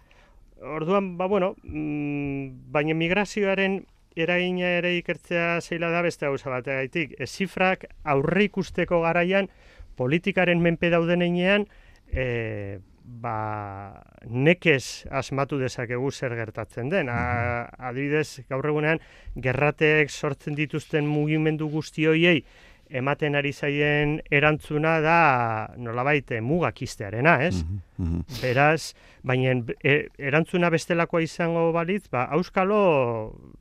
Orduan, 0.60 1.16
ba 1.16 1.26
bueno, 1.28 1.54
mm, 1.62 2.72
baina 2.72 2.94
migrazioaren 2.94 3.84
eragina 4.16 4.72
ere 4.80 4.96
ikertzea 4.98 5.60
zeila 5.60 5.90
da 5.92 6.02
beste 6.02 6.26
gauza 6.26 6.50
bategatik. 6.50 7.14
E, 7.18 7.26
zifrak 7.26 7.86
aurre 8.04 8.46
ikusteko 8.48 9.02
garaian 9.04 9.48
politikaren 9.96 10.60
menpe 10.62 10.90
dauden 10.92 11.24
einean, 11.24 11.66
e, 12.12 12.78
ba, 13.06 14.02
nekez 14.26 15.06
asmatu 15.14 15.58
dezakegu 15.60 16.10
zer 16.10 16.34
gertatzen 16.36 16.90
den. 16.92 17.08
A, 17.12 17.66
adibidez, 17.90 18.42
gaur 18.50 18.66
egunean, 18.72 19.00
gerrateek 19.36 20.10
sortzen 20.10 20.56
dituzten 20.58 21.06
mugimendu 21.06 21.70
guzti 21.72 22.08
hoiei, 22.10 22.40
ematen 22.90 23.34
ari 23.34 23.52
zaien 23.52 24.20
erantzuna 24.30 25.00
da 25.02 25.18
nolabait 25.76 26.30
eh, 26.30 26.40
mugak 26.40 26.82
iztearena, 26.86 27.40
ez? 27.46 27.56
Mhm. 27.98 28.24
Beraz, 28.42 28.92
baina 29.26 29.54
e, 29.82 29.94
erantzuna 30.22 30.70
bestelakoa 30.70 31.22
izango 31.24 31.70
balitz, 31.74 32.04
ba, 32.12 32.26
auskalo 32.36 32.78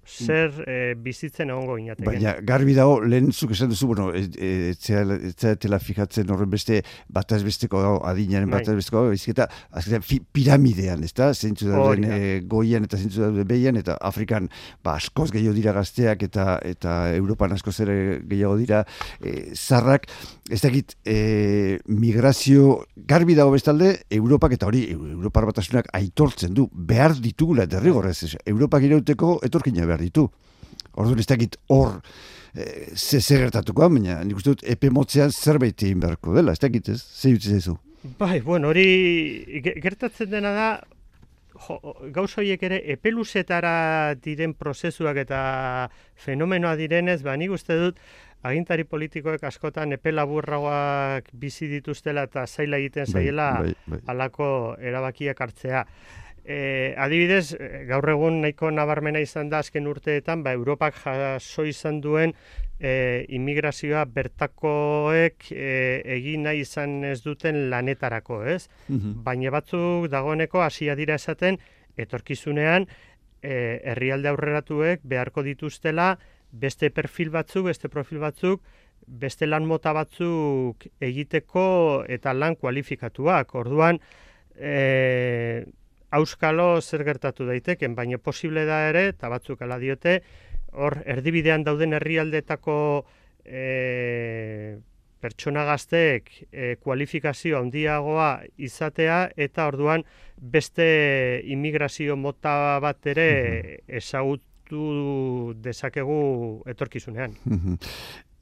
zer 0.05 0.53
e, 0.67 0.77
bizitzen 1.01 1.49
egongo 1.49 1.77
inateke. 1.81 2.05
Baina, 2.05 2.35
garbi 2.45 2.75
dago, 2.77 2.99
lehen 3.01 3.31
zuk 3.33 3.55
esan 3.55 3.71
duzu, 3.71 3.89
bueno, 3.89 4.09
etxea 4.13 5.79
fijatzen 5.81 6.29
horren 6.33 6.51
beste, 6.51 6.81
bataz 7.09 7.41
besteko 7.45 7.81
dago, 7.81 8.01
adinaren 8.05 8.51
bai. 8.51 8.61
bataz 8.61 8.75
besteko 8.77 9.05
dago, 9.05 9.15
izketa, 9.17 9.47
azkenean, 9.71 10.05
piramidean, 10.35 11.05
ez 11.07 11.13
da? 11.17 11.31
Zentzu 11.33 11.71
dauden 11.71 12.05
e, 12.09 12.19
goian 12.49 12.85
eta 12.85 12.99
zentzu 13.01 13.23
dauden 13.25 13.47
behian, 13.49 13.79
eta 13.81 13.97
Afrikan, 14.05 14.51
ba, 14.85 14.97
askoz 14.99 15.31
gehiago 15.33 15.55
dira 15.57 15.73
gazteak, 15.75 16.27
eta 16.29 16.59
eta 16.65 16.95
Europan 17.15 17.55
askoz 17.55 17.79
ere 17.85 17.97
gehiago 18.27 18.59
dira, 18.61 18.83
e, 19.21 19.51
zarrak, 19.55 20.09
ez 20.51 20.61
dakit, 20.61 20.97
e, 21.07 21.79
migrazio, 21.87 22.83
garbi 22.95 23.37
dago 23.37 23.55
bestalde, 23.55 23.95
Europak 24.25 24.55
eta 24.57 24.69
hori, 24.69 24.87
Europar 24.91 25.45
batasunak 25.45 25.91
aitortzen 25.93 26.55
du, 26.57 26.67
behar 26.73 27.13
ditugula 27.21 27.67
derrigorrez, 27.69 28.35
Europak 28.45 28.87
irauteko 28.87 29.37
etorkina 29.45 29.85
behar 29.85 30.01
ditu. 30.01 30.25
Orduan 30.95 31.21
ez 31.21 31.27
dakit 31.29 31.57
hor, 31.69 31.99
e, 32.55 32.65
ze 32.95 33.19
gertatuko, 33.21 33.89
baina 33.89 34.21
nik 34.23 34.39
uste 34.39 34.55
dut 34.55 34.65
epe 34.75 34.89
motzean 34.89 35.31
zerbait 35.31 35.83
egin 35.83 36.01
beharko 36.01 36.33
dela, 36.35 36.55
ez 36.55 36.63
dakit 36.63 36.89
ez, 36.89 37.01
ze 37.01 37.35
jutze 37.35 37.77
Bai, 38.19 38.39
bueno, 38.41 38.69
hori 38.69 39.61
gertatzen 39.81 40.29
dena 40.29 40.51
da, 40.53 40.67
jo, 41.67 41.79
gauz 42.13 42.29
horiek 42.37 42.61
ere 42.67 42.77
epeluzetara 42.93 44.13
diren 44.21 44.53
prozesuak 44.53 45.17
eta 45.23 45.39
fenomenoa 46.25 46.75
direnez, 46.77 47.23
ba, 47.25 47.33
nik 47.35 47.55
uste 47.57 47.77
dut, 47.79 47.99
agintari 48.45 48.85
politikoek 48.89 49.43
askotan 49.47 49.95
epe 49.97 50.13
laburragoak 50.13 51.31
bizi 51.33 51.69
dituztela 51.71 52.25
eta 52.29 52.45
zaila 52.45 52.77
egiten 52.81 53.07
bai, 53.07 53.13
zaiela 53.13 53.49
bai, 53.61 53.73
bai, 53.87 53.99
alako 54.13 54.49
erabakiak 54.79 55.41
hartzea. 55.41 55.85
E, 56.45 56.93
adibidez, 57.01 57.55
gaur 57.89 58.05
egun 58.11 58.43
nahiko 58.43 58.69
nabarmena 58.69 59.21
izan 59.23 59.49
da 59.49 59.63
azken 59.65 59.87
urteetan, 59.89 60.43
ba, 60.45 60.53
Europak 60.53 60.99
jaso 61.01 61.65
izan 61.65 62.03
duen 62.03 62.35
e, 62.77 63.25
immigrazioa 63.33 64.03
bertakoek 64.05 65.49
e, 65.49 65.71
egin 66.19 66.45
nahi 66.45 66.61
izan 66.61 66.99
ez 67.09 67.17
duten 67.25 67.63
lanetarako, 67.71 68.43
ez? 68.45 68.67
Mhm. 68.89 69.23
Baina 69.25 69.55
batzuk 69.57 70.05
dagoeneko 70.13 70.61
hasia 70.61 70.95
dira 70.95 71.17
esaten, 71.17 71.57
etorkizunean, 71.97 72.85
e, 73.41 73.81
herrialde 73.93 74.29
aurreratuek 74.29 75.01
beharko 75.03 75.41
dituztela, 75.45 76.15
beste 76.61 76.89
perfil 76.89 77.31
batzuk, 77.33 77.67
beste 77.69 77.89
profil 77.91 78.21
batzuk, 78.23 78.63
beste 79.05 79.47
lan 79.47 79.67
mota 79.69 79.93
batzuk 79.93 80.87
egiteko 81.03 81.65
eta 82.17 82.33
lan 82.33 82.55
kualifikatuak. 82.55 83.53
Orduan, 83.55 83.99
e, 84.55 85.65
auskalo 86.15 86.81
zer 86.81 87.03
gertatu 87.03 87.45
daiteken, 87.49 87.95
baina 87.95 88.17
posible 88.17 88.65
da 88.65 88.85
ere, 88.89 89.09
eta 89.13 89.29
batzuk 89.29 89.61
ala 89.61 89.77
diote, 89.81 90.21
hor 90.75 90.99
erdibidean 91.05 91.63
dauden 91.63 91.95
herrialdetako 91.97 92.77
e, 93.45 94.77
pertsona 95.25 95.63
gazteek 95.65 96.31
e, 96.51 96.75
kualifikazio 96.83 97.59
handiagoa 97.59 98.29
izatea 98.57 99.19
eta 99.47 99.67
orduan 99.71 100.03
beste 100.37 100.87
immigrazio 101.55 102.17
mota 102.19 102.79
bat 102.83 103.07
ere 103.15 103.29
ezagut 103.87 104.43
lortu 104.65 105.53
dezakegu 105.61 106.63
etorkizunean. 106.67 107.35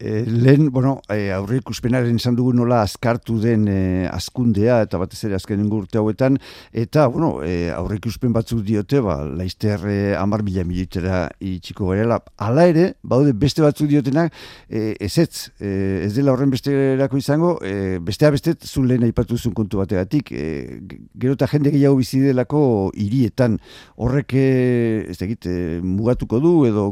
E, 0.04 0.26
lehen, 0.28 0.70
bueno, 0.70 0.98
e, 1.08 1.30
aurre 1.32 1.62
ikuspenaren 1.62 2.18
izan 2.20 2.36
dugu 2.36 2.52
nola 2.52 2.82
azkartu 2.84 3.38
den 3.40 3.70
e, 3.72 3.76
azkundea 4.12 4.82
eta 4.84 5.00
batez 5.00 5.22
ere 5.30 5.38
azkenen 5.38 5.70
urte 5.72 6.02
hauetan, 6.02 6.36
eta, 6.76 7.06
bueno, 7.08 7.38
e, 7.40 7.70
aurre 7.72 8.02
ikuspen 8.02 8.34
batzuk 8.36 8.66
diote, 8.68 9.00
ba, 9.06 9.22
laizter 9.24 9.86
e, 9.88 9.96
amar 10.20 10.44
mila 10.44 10.66
militera 10.68 11.22
itxiko 11.40 11.88
garela. 11.94 12.18
Hala 12.36 12.66
ere, 12.68 12.84
baude 13.00 13.32
beste 13.46 13.64
batzuk 13.64 13.88
diotenak, 13.94 14.36
e, 14.68 14.98
ez 15.00 15.14
ez, 15.24 15.46
e, 15.64 15.72
ez 16.10 16.12
dela 16.18 16.36
horren 16.36 16.52
beste 16.52 16.76
erako 16.98 17.24
izango, 17.24 17.54
e, 17.64 18.02
bestea 18.04 18.34
bestet, 18.36 18.68
zu 18.68 18.84
lehen 18.84 19.08
aipatu 19.08 19.40
zuen 19.40 19.56
kontu 19.56 19.80
bategatik, 19.86 20.34
e, 20.36 20.82
gero 21.16 21.38
eta 21.40 21.48
jende 21.54 21.72
gehiago 21.72 22.02
bizi 22.02 22.20
delako 22.26 22.92
hirietan 22.92 23.56
horrek, 23.96 24.36
ez 24.36 25.18
egite, 25.24 25.80
mugatuko 25.80 26.44
du 26.44 26.54
edo 26.68 26.90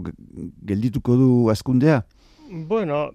geldituko 0.63 1.19
du 1.19 1.32
azkundea? 1.52 2.06
Bueno, 2.54 3.14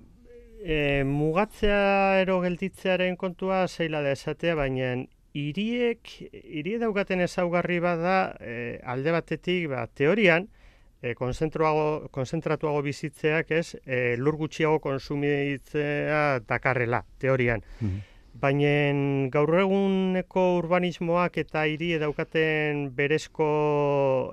e, 0.65 1.05
mugatzea 1.05 2.23
ero 2.23 2.39
gelditzearen 2.41 3.19
kontua 3.21 3.67
zeila 3.69 4.01
da 4.01 4.15
esatea, 4.17 4.55
baina 4.57 4.95
hiriek 5.37 6.09
hirie 6.33 6.79
daukaten 6.81 7.21
ezaugarri 7.21 7.77
bada 7.85 8.17
e, 8.41 8.81
alde 8.81 9.13
batetik, 9.13 9.69
ba, 9.69 9.85
teorian, 9.93 10.49
e, 11.05 11.13
konzentratuago 11.21 12.83
bizitzeak 12.87 13.53
ez, 13.53 13.77
e, 13.85 14.17
lur 14.17 14.41
gutxiago 14.41 14.81
konsumitzea 14.89 16.41
dakarrela, 16.49 17.05
teorian. 17.21 17.65
Mm 17.81 18.05
Baina 18.37 19.31
gaur 19.33 19.49
eguneko 19.63 20.43
urbanismoak 20.59 21.39
eta 21.41 21.63
hiri 21.65 21.95
daukaten 21.97 22.83
berezko 22.93 23.47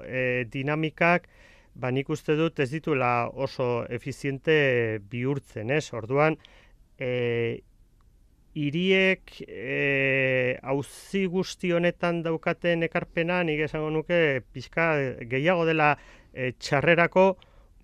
e, 0.03 0.43
dinamikak, 0.51 1.29
ba 1.75 1.91
nik 1.91 2.09
uste 2.09 2.35
dut 2.37 2.59
ez 2.59 2.69
dituela 2.71 3.29
oso 3.33 3.85
efiziente 3.89 4.99
bihurtzen, 5.09 5.71
ez? 5.73 5.87
Orduan, 5.93 6.37
e, 6.99 7.61
iriek 8.53 9.39
e, 9.47 10.57
auzi 10.61 11.25
guzti 11.25 11.71
honetan 11.73 12.21
daukaten 12.25 12.85
ekarpena, 12.85 13.41
nik 13.43 13.65
esango 13.65 13.89
nuke 13.89 14.43
pixka 14.53 14.93
gehiago 15.29 15.65
dela 15.65 15.95
e, 16.33 16.53
txarrerako 16.59 17.27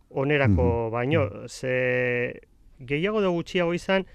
onerako 0.09 0.63
mm 0.63 0.91
baino. 0.93 1.23
Ze 1.47 2.41
gehiago 2.79 3.21
da 3.21 3.29
gutxiago 3.29 3.73
izan, 3.77 4.05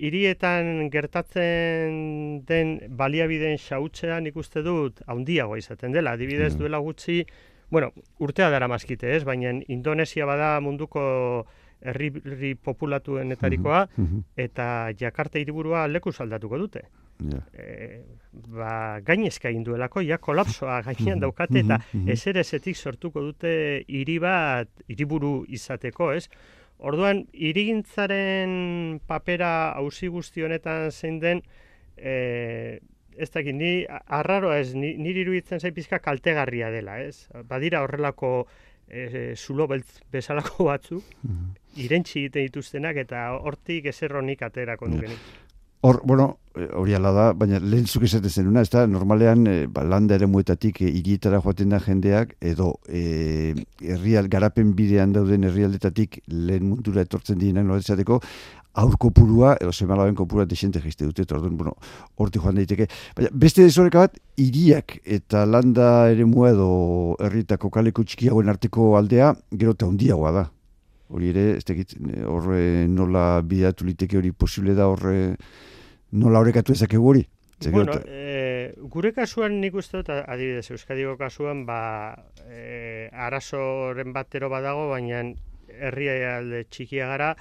hirietan 0.00 0.88
gertatzen 0.92 2.44
den 2.48 2.76
baliabideen 2.96 3.58
xautzea 3.60 4.20
nik 4.20 4.36
uste 4.36 4.62
dut 4.62 5.02
haundiago 5.06 5.58
izaten 5.60 5.92
dela. 5.92 6.14
Adibidez 6.16 6.54
duela 6.56 6.78
gutxi, 6.78 7.24
bueno, 7.70 7.92
urtea 8.18 8.50
dara 8.50 8.68
mazkite, 8.68 9.14
ez? 9.16 9.24
Baina 9.24 9.52
Indonesia 9.68 10.26
bada 10.26 10.58
munduko 10.60 11.46
herri 11.80 12.54
populatuenetarikoa 12.54 13.86
mhm, 13.96 14.02
mhm. 14.04 14.24
eta 14.36 14.90
Jakarta 14.98 15.38
hiriburua 15.38 15.86
leku 15.88 16.12
aldatuko 16.18 16.58
dute. 16.58 16.84
Yeah. 17.20 17.44
E, 17.52 18.02
ba, 18.32 19.00
gainezka 19.04 19.50
induelako, 19.52 20.00
ja 20.00 20.18
kolapsoa 20.18 20.80
gainean 20.88 21.18
mhm, 21.18 21.24
daukate 21.26 21.60
eta 21.60 21.80
ezer 22.08 22.40
ezetik 22.40 22.76
sortuko 22.76 23.20
dute 23.20 23.84
hiri 23.88 24.18
bat 24.18 24.68
hiriburu 24.88 25.44
izateko, 25.48 26.12
ez? 26.12 26.28
Orduan, 26.80 27.26
irigintzaren 27.32 29.00
papera 29.06 29.72
hausi 29.76 30.08
guzti 30.08 30.46
honetan 30.46 30.88
zein 30.90 31.18
den, 31.20 31.42
e, 31.96 32.80
ez 33.20 33.28
dakit, 33.30 33.54
ni 33.54 33.84
arraroa 34.06 34.58
ez, 34.62 34.74
ni, 34.74 34.94
niri 34.96 35.20
iruditzen 35.26 35.60
zai 35.60 35.70
pizka 35.76 35.98
kaltegarria 36.00 36.70
dela, 36.72 36.98
ez? 37.04 37.28
Badira 37.48 37.82
horrelako 37.84 38.46
e, 38.88 39.34
zulo 39.36 39.66
beltz 39.70 40.00
bezalako 40.12 40.64
batzu, 40.70 41.02
Mhm. 41.22 41.50
irentxi 41.84 42.24
egiten 42.24 42.48
dituztenak, 42.48 42.96
eta 42.96 43.28
hortik 43.38 43.86
ezerronik 43.92 44.42
aterako 44.42 44.88
nukenik. 44.88 45.18
Hor, 45.82 46.02
bueno, 46.04 46.40
eh, 46.56 46.68
hori 46.76 46.92
ala 46.92 47.10
da, 47.16 47.22
baina 47.32 47.56
lehen 47.58 47.86
zuk 47.88 48.02
esaten 48.04 48.28
zenuna, 48.28 48.60
ez 48.60 48.68
da, 48.68 48.82
normalean 48.86 49.46
e, 49.48 49.54
ba, 49.64 49.80
landa 49.88 50.18
ere 50.18 50.26
muetatik 50.28 50.82
e, 50.84 50.90
irietara 50.98 51.38
joaten 51.40 51.72
da 51.72 51.78
jendeak, 51.80 52.34
edo 52.44 52.74
e, 52.84 53.54
herrial, 53.80 54.28
garapen 54.28 54.74
bidean 54.76 55.14
dauden 55.16 55.48
herrialdetatik 55.48 56.20
lehen 56.28 56.68
mundura 56.68 57.00
etortzen 57.06 57.40
direnak 57.40 57.64
nola 57.64 57.80
esateko, 57.80 58.20
aur 58.84 58.98
kopurua, 59.00 59.54
edo 59.56 59.72
semalaben 59.72 60.20
kopurua 60.20 60.44
desente 60.44 60.84
jiste 60.84 61.08
dute, 61.08 61.24
eta 61.24 61.38
orduan, 61.38 61.56
bueno, 61.56 61.72
horti 62.20 62.44
joan 62.44 62.60
daiteke. 62.60 62.90
Baina, 63.16 63.32
beste 63.32 63.64
desoreka 63.64 64.04
bat, 64.04 64.20
iriak 64.36 64.98
eta 65.08 65.46
landa 65.48 66.10
ere 66.12 66.28
mua 66.28 66.52
edo 66.52 66.70
herritako 67.24 67.72
kaleko 67.72 68.04
txikiagoen 68.04 68.52
arteko 68.52 68.98
aldea, 69.00 69.32
gero 69.56 69.78
eta 69.78 69.88
handiagoa 69.88 70.36
da. 70.42 70.48
Hori 71.10 71.32
ere, 71.32 71.44
ez 71.58 71.66
tekit, 71.66 71.96
horre 72.30 72.86
nola 72.86 73.42
bideatu 73.42 73.86
liteke 73.88 74.18
hori 74.20 74.30
posible 74.30 74.76
da 74.78 74.86
horre 74.86 75.34
nola 76.12 76.42
horrekatu 76.42 76.76
ezakegu 76.76 77.12
hori. 77.12 77.24
Bueno, 77.68 77.92
e, 78.08 78.72
gure 78.88 79.10
kasuan 79.12 79.58
nik 79.60 79.74
uste 79.76 80.00
dut, 80.00 80.08
adibidez, 80.08 80.70
Euskadiko 80.72 81.18
kasuan, 81.20 81.66
ba, 81.68 81.80
e, 82.48 83.10
arazoren 83.12 84.14
batero 84.16 84.48
badago, 84.48 84.86
baina 84.88 85.20
herrialde 85.68 86.64
txikia 86.72 87.10
gara, 87.10 87.34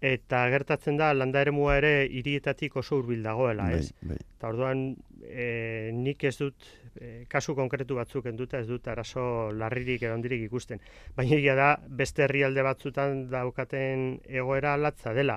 eta 0.00 0.46
gertatzen 0.48 0.96
da, 0.96 1.12
landa 1.12 1.42
eremua 1.44 1.76
ere 1.76 1.92
hirietatik 2.08 2.76
oso 2.80 2.96
hurbil 2.98 3.22
dagoela, 3.22 3.68
bai, 3.68 3.80
ez? 3.80 3.92
bai. 4.00 4.16
Eta 4.16 4.48
orduan, 4.48 4.84
e, 5.28 5.90
nik 5.92 6.24
ez 6.24 6.36
dut, 6.40 6.68
e, 6.96 7.26
kasu 7.28 7.54
konkretu 7.58 7.98
batzuk 7.98 8.30
enduta 8.30 8.62
ez 8.62 8.66
dut 8.68 8.88
arazo 8.88 9.50
larririk 9.52 10.06
edo 10.06 10.14
handirik 10.16 10.46
ikusten. 10.48 10.80
Baina 11.16 11.36
egia 11.36 11.56
da, 11.58 11.74
beste 11.84 12.24
herrialde 12.24 12.64
batzutan 12.64 13.26
daukaten 13.32 14.14
egoera 14.26 14.76
latza 14.80 15.12
dela. 15.16 15.36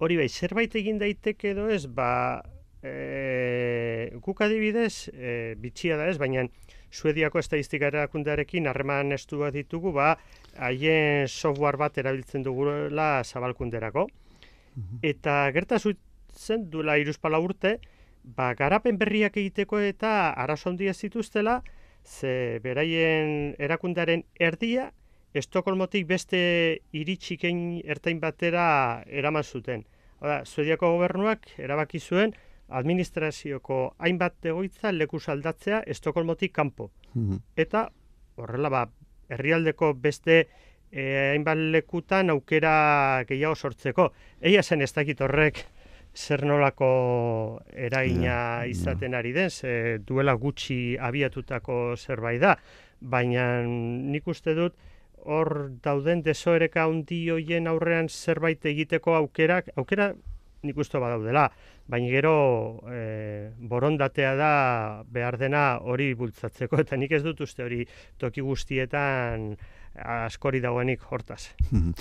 Hori 0.00 0.16
bai, 0.16 0.30
zerbait 0.32 0.74
egin 0.80 0.98
daiteke 0.98 1.52
edo 1.52 1.68
ez, 1.68 1.84
ba, 1.84 2.40
e, 2.82 4.16
guk 4.24 4.40
adibidez, 4.40 5.10
e, 5.12 5.54
bitxia 5.60 6.00
da 6.00 6.08
ez, 6.08 6.16
baina 6.16 6.48
Suediako 6.90 7.38
estadistika 7.38 7.86
erakundearekin 7.90 8.66
harreman 8.66 9.12
estu 9.14 9.38
bat 9.44 9.54
ditugu, 9.54 9.92
ba, 9.94 10.16
haien 10.58 11.28
software 11.28 11.78
bat 11.78 11.98
erabiltzen 11.98 12.42
dugula 12.42 13.22
zabalkunderako. 13.24 14.08
Eta 15.02 15.50
gertazu 15.54 15.94
zen 16.34 16.70
duela 16.70 16.96
iruzpala 16.98 17.38
urte, 17.38 17.78
ba, 18.24 18.54
garapen 18.54 18.98
berriak 18.98 19.36
egiteko 19.36 19.78
eta 19.78 20.32
arazo 20.32 20.70
handia 20.70 20.94
zituztela, 20.94 21.62
ze 22.04 22.60
beraien 22.62 23.54
erakundaren 23.58 24.24
erdia, 24.38 24.90
Estokolmotik 25.30 26.08
beste 26.08 26.38
iritsikein 26.90 27.82
ertain 27.86 28.18
batera 28.18 29.04
eraman 29.06 29.44
zuten. 29.44 29.84
Hora, 30.18 30.40
Suediako 30.44 30.90
gobernuak 30.96 31.46
erabaki 31.56 32.00
zuen 32.00 32.34
administrazioko 32.70 33.80
hainbat 33.98 34.46
egoitza 34.52 34.92
leku 34.92 35.18
aldatzea 35.26 35.82
Estokolmotik 35.86 36.52
kanpo. 36.52 36.90
Mhm. 37.14 37.38
Eta 37.56 37.88
horrela 38.36 38.68
ba, 38.68 38.88
herrialdeko 39.28 39.94
beste 39.94 40.48
eh, 40.92 41.30
hainbat 41.32 41.58
lekutan 41.58 42.30
aukera 42.30 43.24
gehiago 43.28 43.54
sortzeko. 43.54 44.12
Egia 44.40 44.62
zen 44.62 44.82
ez 44.82 44.92
dakit 44.92 45.20
horrek 45.20 45.64
zer 46.14 46.44
nolako 46.44 47.60
eragina 47.70 48.66
izaten 48.66 49.14
ari 49.14 49.32
den, 49.32 49.50
ze 49.50 49.98
duela 50.06 50.34
gutxi 50.34 50.96
abiatutako 50.98 51.96
zerbait 51.96 52.40
da, 52.40 52.56
baina 53.00 53.62
nik 53.62 54.26
uste 54.26 54.54
dut 54.54 54.74
hor 55.24 55.70
dauden 55.84 56.22
desoereka 56.22 56.84
handi 56.88 57.28
hoien 57.30 57.68
aurrean 57.70 58.08
zerbait 58.08 58.64
egiteko 58.66 59.14
aukerak, 59.14 59.70
aukera 59.76 60.14
nik 60.62 60.78
uste 60.78 61.00
badaudela, 61.00 61.48
baina 61.90 62.10
gero 62.12 62.34
e, 62.90 63.50
borondatea 63.58 64.34
da 64.38 64.52
behar 65.10 65.38
dena 65.40 65.64
hori 65.80 66.12
bultzatzeko, 66.14 66.80
eta 66.84 66.98
nik 67.00 67.12
ez 67.16 67.22
dut 67.24 67.40
uste 67.46 67.64
hori 67.64 67.84
toki 68.20 68.44
guztietan 68.44 69.54
askori 70.00 70.60
dagoenik 70.60 71.02
hortaz. 71.10 71.42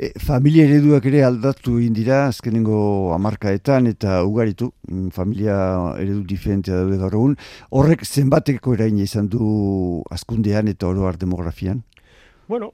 E, 0.00 0.12
familia 0.22 0.64
ereduak 0.64 1.04
ere 1.10 1.24
aldatu 1.26 1.74
egin 1.80 1.96
dira 1.96 2.20
azkenengo 2.28 3.10
hamarkaetan 3.12 3.88
eta 3.90 4.20
ugaritu 4.24 4.70
mm, 4.88 5.08
familia 5.12 5.56
eredu 5.98 6.22
diferentea 6.30 6.78
daude 6.78 6.96
gaur 7.00 7.16
egun. 7.18 7.34
Horrek 7.76 8.06
zenbateko 8.06 8.76
eraina 8.78 9.02
izan 9.02 9.28
du 9.28 10.00
azkundean 10.14 10.70
eta 10.72 10.88
oro 10.88 11.08
har 11.08 11.18
demografian? 11.20 11.82
Bueno, 12.48 12.70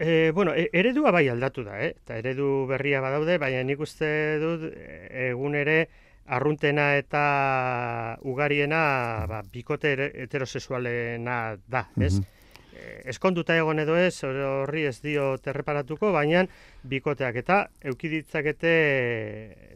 e, 0.00 0.30
bueno, 0.34 0.54
e- 0.56 0.70
eredua 0.72 1.12
bai 1.12 1.28
aldatu 1.28 1.62
da, 1.62 1.76
eh? 1.84 1.92
eta 1.92 2.16
eredu 2.18 2.66
berria 2.66 3.02
badaude, 3.04 3.36
baina 3.38 3.62
nik 3.68 3.80
uste 3.84 4.08
dut 4.40 4.64
e, 4.72 5.28
egun 5.30 5.54
ere 5.54 5.82
arruntena 6.30 6.94
eta 6.96 8.18
ugariena 8.22 9.26
ba, 9.28 9.42
bikote 9.52 9.92
heterosexualena 10.24 11.56
da, 11.68 11.88
ez? 12.00 12.14
Mhm. 12.20 12.36
Eh, 12.80 13.02
eskonduta 13.12 13.56
egon 13.58 13.80
edo 13.82 13.96
ez, 13.98 14.14
hor- 14.24 14.38
horri 14.62 14.86
ez 14.88 15.00
dio 15.02 15.34
terreparatuko, 15.42 16.12
baina 16.14 16.46
bikoteak 16.86 17.36
eta 17.42 17.58
eukiditzakete 17.82 18.72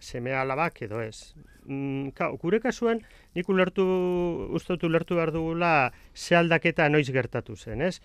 seme 0.01 0.33
alabak 0.33 0.81
edo 0.87 1.03
ez. 1.03 1.35
Mm, 1.67 2.13
kau, 2.17 2.37
gure 2.39 2.61
kasuan, 2.61 3.01
nik 3.35 3.49
ulertu, 3.49 3.85
uste 4.55 4.77
dut 4.77 4.85
ulertu 4.89 5.17
behar 5.19 5.33
dugula 5.33 5.93
ze 6.15 6.37
aldaketa 6.37 6.89
noiz 6.89 7.11
gertatu 7.13 7.57
zen, 7.57 7.83
ez? 7.83 8.01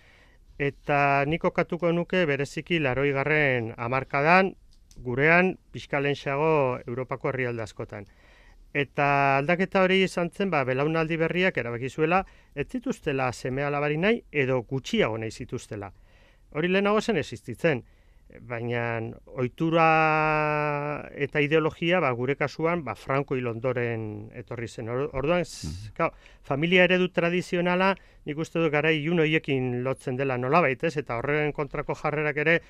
Eta 0.60 1.24
nik 1.24 1.44
okatuko 1.48 1.88
nuke 1.96 2.26
bereziki 2.28 2.78
laroi 2.84 3.12
garren 3.16 3.70
amarkadan, 3.80 4.50
gurean 5.00 5.54
pixkalenxago 5.72 6.50
Europako 6.86 7.30
herrialde 7.30 7.64
askotan. 7.64 8.04
Eta 8.76 9.06
aldaketa 9.38 9.80
hori 9.86 10.02
izan 10.04 10.28
zen, 10.30 10.50
ba, 10.52 10.60
belaunaldi 10.68 11.16
berriak 11.22 11.56
erabaki 11.62 11.88
zuela, 11.88 12.20
ez 12.54 12.66
zituztela 12.68 13.30
seme 13.32 13.64
alabari 13.64 13.96
nahi 13.96 14.20
edo 14.30 14.60
gutxiago 14.74 15.16
nahi 15.18 15.32
zituztela. 15.32 15.90
Hori 16.52 16.68
lehenago 16.68 17.00
zen 17.00 17.16
existitzen, 17.16 17.82
baina 18.40 19.00
ohitura 19.26 19.86
eta 21.14 21.40
ideologia 21.42 22.00
ba, 22.00 22.10
gure 22.14 22.36
kasuan 22.36 22.84
ba, 22.84 22.94
Franco 22.94 23.36
hil 23.36 23.48
ondoren 23.50 24.30
etorri 24.36 24.68
zen. 24.68 24.88
Or- 24.88 25.10
Orduan, 25.12 25.42
mm 25.44 26.10
familia 26.50 26.84
eredu 26.84 27.08
tradizionala 27.14 27.94
nik 28.26 28.38
uste 28.38 28.58
dut 28.58 28.72
garai 28.72 28.96
ilun 28.98 29.20
hoiekin 29.22 29.82
lotzen 29.84 30.16
dela 30.16 30.38
nolabait, 30.38 30.82
ez? 30.82 30.96
Eta 30.96 31.18
horren 31.18 31.52
kontrako 31.52 31.94
jarrerak 31.94 32.36
ere 32.42 32.60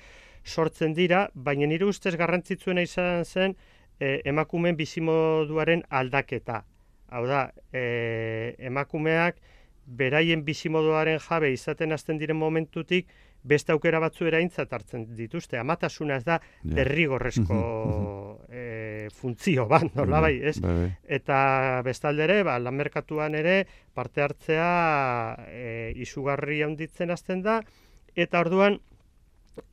sortzen 0.43 0.93
dira, 0.93 1.29
baina 1.33 1.65
nire 1.65 1.85
ustez 1.85 2.15
garrantzitsuena 2.19 2.81
izan 2.81 3.25
zen 3.25 3.55
e, 3.99 4.21
emakumeen 4.25 4.75
bizimoduaren 4.77 5.83
aldaketa. 5.89 6.63
Hau 7.09 7.25
da, 7.27 7.51
e, 7.73 8.55
emakumeak 8.59 9.39
beraien 9.85 10.43
bizimoduaren 10.45 11.19
jabe 11.19 11.51
izaten 11.53 11.91
hasten 11.91 12.19
diren 12.21 12.37
momentutik 12.37 13.07
beste 13.43 13.71
aukera 13.73 13.99
batzu 13.99 14.27
eraintzat 14.29 14.73
hartzen 14.73 15.07
dituzte. 15.17 15.57
Amatasuna 15.57 16.17
ez 16.17 16.23
da 16.25 16.39
Ja. 16.63 16.75
derrigorrezko 16.75 17.57
e, 18.49 19.07
funtzio 19.13 19.67
bat, 19.67 19.89
nolabai, 19.95 20.35
ez? 20.51 20.59
Bai, 20.61 20.73
bai. 20.77 20.91
Eta 21.19 21.81
bestalde 21.85 22.23
ere, 22.27 22.41
ba, 22.43 22.59
lan 22.59 22.75
merkatuan 22.77 23.35
ere 23.35 23.65
parte 23.93 24.21
hartzea 24.21 24.69
e, 25.49 25.93
izugarri 25.95 26.61
handitzen 26.61 27.11
hasten 27.11 27.41
da, 27.41 27.61
eta 28.15 28.39
orduan 28.39 28.79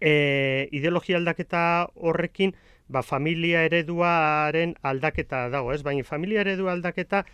e, 0.01 0.69
ideologia 0.73 1.19
aldaketa 1.19 1.89
horrekin 1.95 2.55
ba, 2.89 3.03
familia 3.03 3.65
ereduaren 3.69 4.75
aldaketa 4.83 5.49
dago, 5.53 5.73
ez? 5.75 5.83
Baina 5.87 6.05
familia 6.05 6.41
eredu 6.41 6.69
aldaketa 6.73 7.25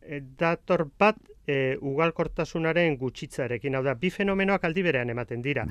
e, 0.00 0.22
dator 0.38 0.88
bat 0.98 1.18
e, 1.46 1.76
ugalkortasunaren 1.80 2.96
gutxitzarekin, 3.00 3.76
hau 3.76 3.82
da, 3.86 3.94
bi 3.98 4.10
fenomenoak 4.10 4.64
aldi 4.68 4.86
berean 4.86 5.10
ematen 5.10 5.42
dira. 5.42 5.66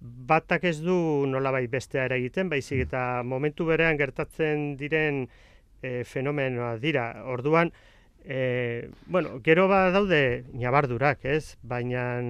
Batak 0.00 0.64
ez 0.64 0.78
du 0.80 0.96
nolabait 1.28 1.70
bestea 1.70 2.06
ere 2.08 2.16
egiten, 2.22 2.48
baizik 2.48 2.86
eta 2.86 3.22
momentu 3.22 3.66
berean 3.68 3.98
gertatzen 4.00 4.74
diren 4.80 5.26
e, 5.82 6.02
fenomenoa 6.08 6.76
dira. 6.80 7.10
Orduan, 7.28 7.72
e, 8.24 8.90
bueno, 9.06 9.40
gero 9.44 9.66
ba 9.68 9.90
daude 9.92 10.44
nabardurak, 10.52 11.24
ez? 11.24 11.56
Baina 11.62 12.20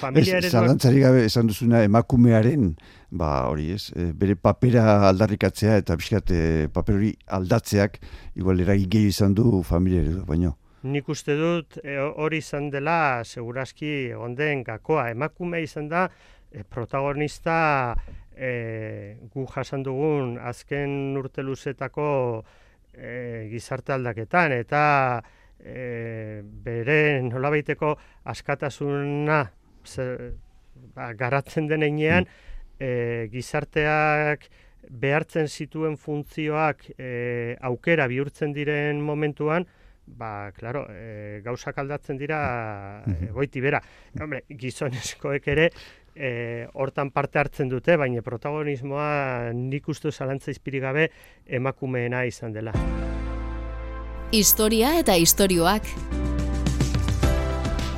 familia 0.00 0.38
Ez, 0.38 0.44
ereduak... 0.44 0.62
zalantzarik 0.62 1.04
gabe 1.06 1.24
esan 1.26 1.50
duzuna 1.50 1.84
emakumearen, 1.86 2.72
ba 3.10 3.46
hori 3.50 3.70
ez, 3.76 3.92
e, 3.94 4.10
bere 4.16 4.34
papera 4.34 5.08
aldarrikatzea 5.10 5.78
eta 5.82 5.98
pixkat 6.00 6.34
e, 6.34 6.42
paper 6.72 6.98
hori 6.98 7.14
aldatzeak, 7.26 8.00
igual 8.34 8.60
eragin 8.60 8.90
gehi 8.90 9.14
izan 9.14 9.38
du 9.38 9.62
familia 9.62 10.02
eredu, 10.02 10.26
baino. 10.26 10.56
Nik 10.82 11.08
uste 11.14 11.36
dut 11.38 11.76
e, 11.78 11.94
hori 11.94 12.40
izan 12.42 12.66
dela 12.70 13.22
segurazki 13.22 14.10
egon 14.10 14.34
den 14.34 14.64
gakoa. 14.66 15.10
Emakume 15.12 15.60
izan 15.62 15.86
da 15.88 16.08
e, 16.50 16.64
protagonista 16.64 17.94
e, 18.34 19.18
gu 19.30 19.46
jasan 19.54 19.84
dugun 19.86 20.38
azken 20.42 21.14
urte 21.20 21.44
luzetako 21.46 22.08
e, 22.94 23.46
gizarte 23.52 23.94
aldaketan 23.94 24.56
eta 24.56 24.84
e, 25.62 26.42
bere 26.42 27.22
nolabaiteko 27.28 27.94
askatasuna 28.34 29.44
ze, 29.86 30.08
ba, 30.96 31.12
garatzen 31.14 31.68
denean 31.70 32.26
e, 32.80 33.28
gizarteak 33.30 34.48
behartzen 34.90 35.46
zituen 35.46 35.94
funtzioak 35.96 36.88
e, 36.98 37.54
aukera 37.62 38.08
bihurtzen 38.10 38.52
diren 38.52 39.00
momentuan, 39.00 39.66
ba, 40.06 40.52
claro, 40.52 40.86
e, 40.90 41.40
gauzak 41.44 41.78
aldatzen 41.78 42.18
dira 42.18 43.02
e, 43.06 43.30
goiti 43.32 43.60
bera. 43.60 43.82
Hombre, 44.20 44.44
gizonezkoek 44.48 45.48
ere 45.54 45.70
e, 46.14 46.66
hortan 46.74 47.10
parte 47.10 47.38
hartzen 47.38 47.70
dute, 47.72 47.96
baina 47.96 48.22
protagonismoa 48.22 49.52
nik 49.56 49.88
uste 49.88 50.12
zalantza 50.12 50.50
izpirigabe 50.52 51.08
emakumeena 51.46 52.24
izan 52.28 52.52
dela. 52.52 52.74
Historia 54.32 54.96
eta 54.98 55.16
istorioak. 55.20 55.88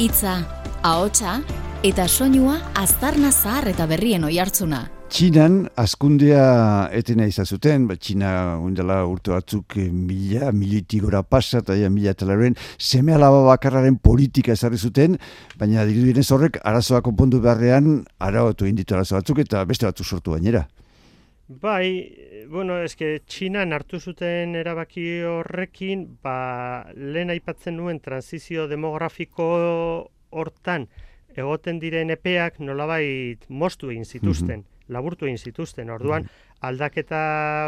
Itza, 0.03 0.41
ahotsa 0.83 1.39
eta 1.87 2.09
soinua 2.09 2.59
aztarna 2.81 3.31
zahar 3.31 3.69
eta 3.71 3.87
berrien 3.87 4.25
oihartzuna. 4.27 4.94
Txinan 5.15 5.69
askundea 5.79 6.89
etena 6.99 7.29
izazuten, 7.31 7.85
ba, 7.87 7.95
Txina 7.95 8.31
undela 8.59 8.97
urte 9.07 9.31
batzuk 9.31 9.77
eh, 9.79 9.85
mila, 9.87 10.49
militik 10.51 11.05
gora 11.05 11.21
pasa, 11.23 11.61
eta 11.63 11.77
ja, 11.79 11.87
mila 11.87 12.17
talaren 12.19 12.57
seme 12.83 13.15
alaba 13.15 13.45
bakarraren 13.47 14.01
politika 14.03 14.57
ezarri 14.59 14.81
zuten, 14.89 15.15
baina 15.61 15.85
dirudinez 15.87 16.27
horrek 16.35 16.59
arazoa 16.67 16.99
konpondu 17.07 17.39
beharrean 17.47 18.03
arautu 18.19 18.67
inditu 18.67 18.99
arazo 18.99 19.15
batzuk 19.21 19.45
eta 19.45 19.63
beste 19.71 19.87
batzuk 19.87 20.11
sortu 20.17 20.35
gainera. 20.35 20.65
Bai, 21.47 22.11
bueno, 22.51 22.83
eske 22.83 23.21
Txina 23.23 23.63
hartu 23.79 24.03
zuten 24.03 24.59
erabaki 24.59 25.07
horrekin, 25.31 26.09
ba, 26.27 26.91
lehen 26.99 27.31
aipatzen 27.31 27.79
nuen 27.79 28.03
transizio 28.03 28.67
demografiko 28.67 29.51
hortan 30.35 30.91
egoten 31.39 31.79
diren 31.79 32.11
epeak 32.11 32.59
nolabait 32.59 33.47
mostu 33.49 33.95
egin 33.95 34.11
zituzten, 34.11 34.67
mm 34.67 34.74
laburtu 34.89 35.27
egin 35.29 35.39
zituzten. 35.39 35.91
Orduan, 35.91 36.27
aldaketa 36.65 37.21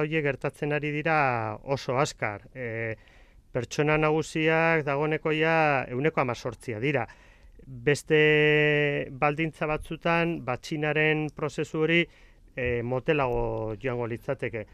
horiek 0.02 0.24
gertatzen 0.24 0.72
ari 0.76 0.92
dira 0.94 1.18
oso 1.64 1.98
askar. 2.00 2.46
E, 2.54 2.96
pertsona 3.52 3.96
nagusiak 3.96 4.84
dagoneko 4.84 5.32
ja 5.32 5.86
euneko 5.88 6.20
amazortzia 6.20 6.80
dira. 6.80 7.06
Beste 7.66 8.18
baldintza 9.10 9.66
batzutan, 9.66 10.40
batxinaren 10.44 11.28
prozesu 11.34 11.82
hori 11.86 12.02
e, 12.56 12.82
motelago 12.82 13.74
joango 13.82 14.06
litzateke. 14.06 14.66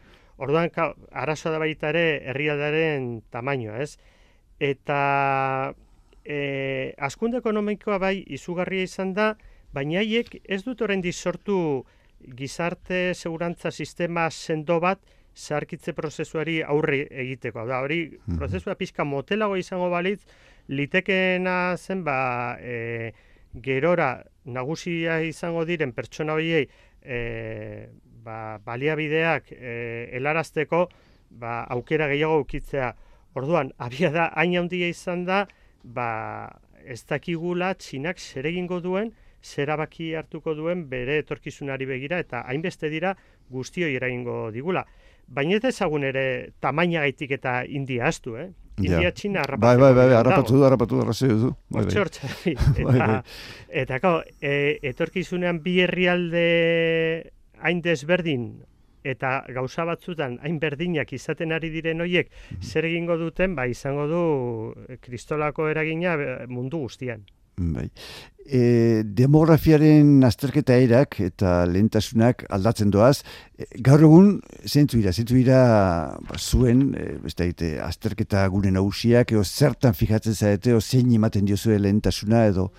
Orduan, 0.43 0.69
arazoa 1.11 1.53
da 1.53 1.61
baita 1.61 1.93
ere 1.93 2.05
herrialdaren 2.31 3.21
tamainoa, 3.31 3.79
ez? 3.85 3.97
Eta 4.59 5.73
e, 6.25 6.93
askunde 6.97 7.39
ekonomikoa 7.39 7.99
bai 8.01 8.15
izugarria 8.35 8.87
izan 8.87 9.13
da, 9.13 9.33
baina 9.73 10.01
haiek 10.01 10.39
ez 10.43 10.63
dut 10.65 10.81
orain 10.81 11.03
sortu 11.11 11.85
gizarte 12.37 13.13
segurantza 13.13 13.71
sistema 13.71 14.29
sendo 14.31 14.79
bat 14.79 14.99
zarkitze 15.33 15.93
prozesuari 15.97 16.61
aurre 16.61 17.07
egiteko. 17.09 17.65
Da, 17.67 17.81
hori 17.81 18.05
mhm. 18.11 18.37
prozesua 18.37 18.75
pixka 18.79 19.03
motelago 19.03 19.57
izango 19.57 19.89
balitz, 19.89 20.21
litekeena 20.69 21.75
zen 21.77 22.03
ba, 22.03 22.57
e, 22.61 23.11
gerora 23.53 24.23
nagusia 24.45 25.19
izango 25.21 25.65
diren 25.65 25.93
pertsona 25.93 26.37
horiei 26.37 26.67
e, 27.01 27.89
ba, 28.23 28.59
baliabideak 28.63 29.51
e, 29.53 29.73
helarazteko 30.13 30.87
ba, 31.29 31.63
aukera 31.75 32.07
gehiago 32.11 32.39
ukitzea. 32.45 32.93
Orduan, 33.33 33.73
abia 33.81 34.11
da, 34.13 34.29
hain 34.37 34.55
handia 34.59 34.87
izan 34.89 35.25
da, 35.25 35.43
ba, 35.83 36.07
ez 36.85 37.01
dakigula 37.09 37.73
txinak 37.79 38.19
zer 38.19 38.45
egingo 38.45 38.79
duen, 38.83 39.11
zerabaki 39.43 40.13
hartuko 40.15 40.55
duen 40.55 40.87
bere 40.89 41.19
etorkizunari 41.21 41.85
begira, 41.85 42.19
eta 42.23 42.43
hainbeste 42.47 42.89
dira 42.89 43.13
guztioi 43.51 43.93
eragingo 43.95 44.49
digula. 44.51 44.85
Baina 45.27 45.57
ez 45.57 45.65
ezagun 45.71 46.03
ere 46.03 46.25
tamaina 46.59 47.03
gaitik 47.05 47.31
eta 47.39 47.61
india 47.67 48.07
astu, 48.07 48.37
eh? 48.37 48.49
India 48.81 49.11
txina 49.13 49.43
harrapatu. 49.43 49.67
Bai, 49.67 49.77
bai, 49.77 49.93
bai, 49.93 50.07
bai 50.09 50.17
harrapatu 50.17 50.57
du, 50.57 50.63
harrapatu 50.65 50.97
du, 50.97 51.05
du. 51.05 51.51
Bai, 51.69 51.85
bai. 51.85 51.91
Eta, 51.93 53.23
eta, 53.69 53.95
eta, 53.95 54.13
e, 54.41 54.79
etorkizunean 54.89 55.59
bi 55.61 55.79
herrialde 55.83 56.45
hain 57.61 57.81
desberdin 57.85 58.47
eta 59.03 59.43
gauza 59.53 59.85
batzutan 59.85 60.39
hain 60.41 60.59
berdinak 60.63 61.11
izaten 61.13 61.51
ari 61.51 61.69
diren 61.69 62.01
hoiek 62.01 62.29
mhm. 62.31 62.61
zer 62.63 62.87
egingo 62.89 63.17
duten, 63.19 63.55
ba 63.55 63.67
izango 63.67 64.07
du 64.07 64.23
kristolako 65.01 65.69
eragina 65.69 66.17
mundu 66.47 66.79
guztian. 66.87 67.25
Bai. 67.57 67.89
E, 68.43 69.03
demografiaren 69.05 70.23
azterketa 70.27 70.75
erak 70.75 71.15
eta 71.23 71.63
lehentasunak 71.69 72.43
aldatzen 72.51 72.91
doaz. 72.91 73.23
E, 73.55 73.67
gaur 73.85 74.03
egun, 74.03 74.33
zentzu 74.67 74.99
ira, 74.99 75.13
zentzu 75.13 75.37
ira 75.39 75.59
ba, 76.27 76.39
zuen, 76.39 76.89
e, 76.97 77.05
besta 77.23 77.45
egite, 77.45 77.77
azterketa 77.79 78.43
gure 78.51 78.73
nagusiak, 78.75 79.31
eo 79.31 79.43
zertan 79.43 79.95
fijatzen 79.95 80.35
zaite, 80.35 80.73
o 80.75 80.81
zein 80.81 81.13
ematen 81.15 81.47
diozue 81.47 81.79
lehentasuna 81.79 82.47
edo? 82.49 82.71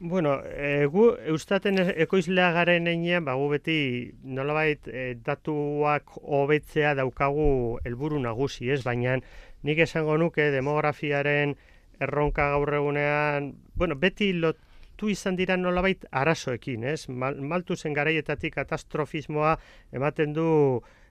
Bueno, 0.00 0.34
e, 0.44 0.84
gu 0.92 1.06
eustaten 1.30 1.78
ekoizlea 1.94 2.50
garen 2.52 2.90
einean, 2.90 3.24
ba, 3.24 3.36
gu 3.38 3.46
beti 3.54 3.78
nolabait 4.24 4.90
e, 4.90 5.14
datuak 5.24 6.18
hobetzea 6.20 6.92
daukagu 6.98 7.78
helburu 7.86 8.18
nagusi, 8.20 8.68
ez? 8.74 8.82
Baina 8.84 9.16
nik 9.64 9.78
esango 9.86 10.18
nuke 10.20 10.50
demografiaren 10.52 11.54
erronka 12.00 12.50
gaur 12.54 12.74
egunean, 12.74 13.54
bueno, 13.74 13.96
beti 13.96 14.32
lotu 14.32 15.10
izan 15.12 15.36
dira 15.36 15.56
nolabait 15.56 16.04
arazoekin, 16.10 16.84
ez? 16.84 17.08
Mal, 17.08 17.40
maltu 17.40 17.76
zen 17.76 17.96
garaietatik 17.96 18.54
katastrofismoa 18.54 19.56
ematen 19.92 20.32
du 20.36 20.46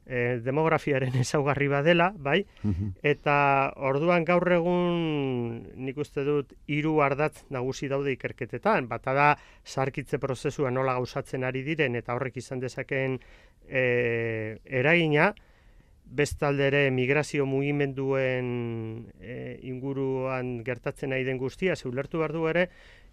e, 0.06 0.40
demografiaren 0.46 1.16
ezaugarri 1.24 1.68
badela, 1.72 2.12
bai? 2.16 2.44
Mhm. 2.64 2.94
Eta 3.04 3.38
orduan 3.90 4.26
gaur 4.26 4.48
egun 4.58 5.66
nik 5.76 5.98
uste 5.98 6.26
dut 6.28 6.54
hiru 6.68 7.00
ardatz 7.06 7.46
nagusi 7.50 7.90
daude 7.92 8.14
ikerketetan, 8.16 8.88
bata 8.92 9.14
da 9.14 9.32
sarkitze 9.64 10.20
prozesua 10.22 10.72
nola 10.72 10.94
gauzatzen 11.00 11.44
ari 11.44 11.66
diren 11.66 11.96
eta 11.96 12.16
horrek 12.16 12.38
izan 12.38 12.62
dezakeen 12.64 13.20
e, 13.68 14.58
eragina, 14.66 15.34
bestalde 16.06 16.68
ere 16.70 16.82
migrazio 16.92 17.46
mugimenduen 17.50 18.48
e, 19.20 19.60
inguruan 19.68 20.60
gertatzen 20.64 21.12
nahi 21.12 21.26
den 21.26 21.40
guztia, 21.42 21.76
zeulertu 21.76 22.22
behar 22.22 22.34
du 22.36 22.46
ere, 22.48 22.68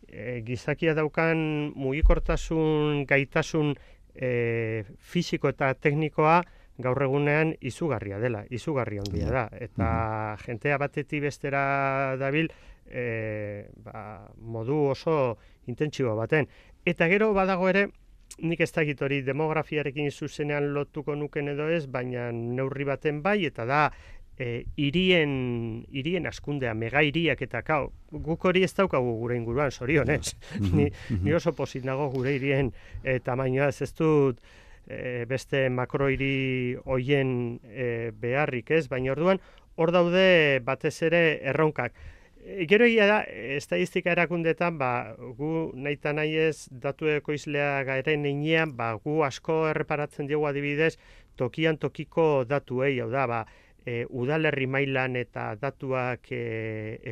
e, 0.08 0.42
gizakia 0.46 0.94
daukan 0.94 1.72
mugikortasun 1.74 3.04
gaitasun 3.08 3.74
e, 4.14 4.84
fisiko 4.98 5.48
eta 5.52 5.72
teknikoa 5.74 6.42
gaur 6.82 7.02
egunean 7.04 7.52
izugarria 7.60 8.18
dela, 8.18 8.44
izugarri 8.50 8.98
handia 9.02 9.30
da. 9.30 9.46
Eta 9.52 9.88
mm 9.88 10.20
jentea 10.42 10.78
batetik 10.80 11.20
bestera 11.22 12.16
dabil 12.18 12.48
e, 12.88 13.68
ba, 13.84 14.26
modu 14.40 14.78
oso 14.90 15.36
intentsibo 15.68 16.14
baten. 16.16 16.48
Eta 16.88 17.06
gero 17.12 17.32
badago 17.36 17.68
ere, 17.68 17.86
nik 18.38 18.60
ez 18.60 18.70
dakit 18.72 19.02
hori 19.02 19.20
demografiarekin 19.26 20.10
zuzenean 20.10 20.72
lotuko 20.74 21.14
nuken 21.14 21.52
edo 21.52 21.68
ez, 21.68 21.86
baina 21.86 22.30
neurri 22.32 22.84
baten 22.88 23.22
bai, 23.22 23.44
eta 23.46 23.66
da, 23.68 23.82
e, 24.38 24.64
irien, 24.80 25.84
irien 25.90 26.26
askundea, 26.26 26.74
mega 26.74 27.02
iriak 27.04 27.42
eta 27.44 27.62
kau, 27.66 27.92
guk 28.12 28.44
hori 28.48 28.64
ez 28.64 28.72
daukagu 28.76 29.16
gure 29.20 29.36
inguruan, 29.36 29.70
sorionez. 29.70 30.34
Mhm, 30.62 30.76
ni, 30.76 30.90
mhm. 30.90 31.24
ni 31.24 31.34
oso 31.34 31.52
posit 31.56 31.84
nago 31.84 32.08
gure 32.12 32.34
irien 32.36 32.72
e, 33.04 33.18
tamainoa 33.24 33.68
ez 33.72 33.82
ez 33.82 33.92
dut 33.98 34.38
e, 34.86 35.24
beste 35.28 35.68
makroiri 35.70 36.76
hoien 36.84 37.58
e, 37.64 38.10
beharrik 38.20 38.70
ez, 38.70 38.86
baina 38.88 39.12
orduan, 39.12 39.40
hor 39.76 39.92
daude 39.94 40.60
batez 40.64 40.96
ere 41.08 41.22
erronkak. 41.52 41.94
E, 42.42 42.66
gero 42.66 42.86
egia 42.88 43.06
da, 43.06 43.18
estadistika 43.56 44.10
erakundetan, 44.16 44.78
ba, 44.78 45.14
gu 45.38 45.70
nahi 45.78 45.94
eta 45.98 46.12
nahi 46.16 46.32
ez 46.48 46.66
datu 46.84 47.06
ekoizlea 47.12 47.84
garen 47.86 48.26
einean, 48.26 48.72
ba, 48.78 48.92
gu 49.04 49.20
asko 49.22 49.68
erreparatzen 49.70 50.26
dugu 50.26 50.48
adibidez, 50.50 50.96
tokian 51.38 51.78
tokiko 51.78 52.42
datuei, 52.50 52.96
hau 52.98 53.10
da, 53.14 53.28
ba, 53.30 53.44
e, 53.86 54.02
udalerri 54.10 54.66
mailan 54.66 55.14
eta 55.20 55.52
datuak 55.60 56.32
e, 56.34 56.42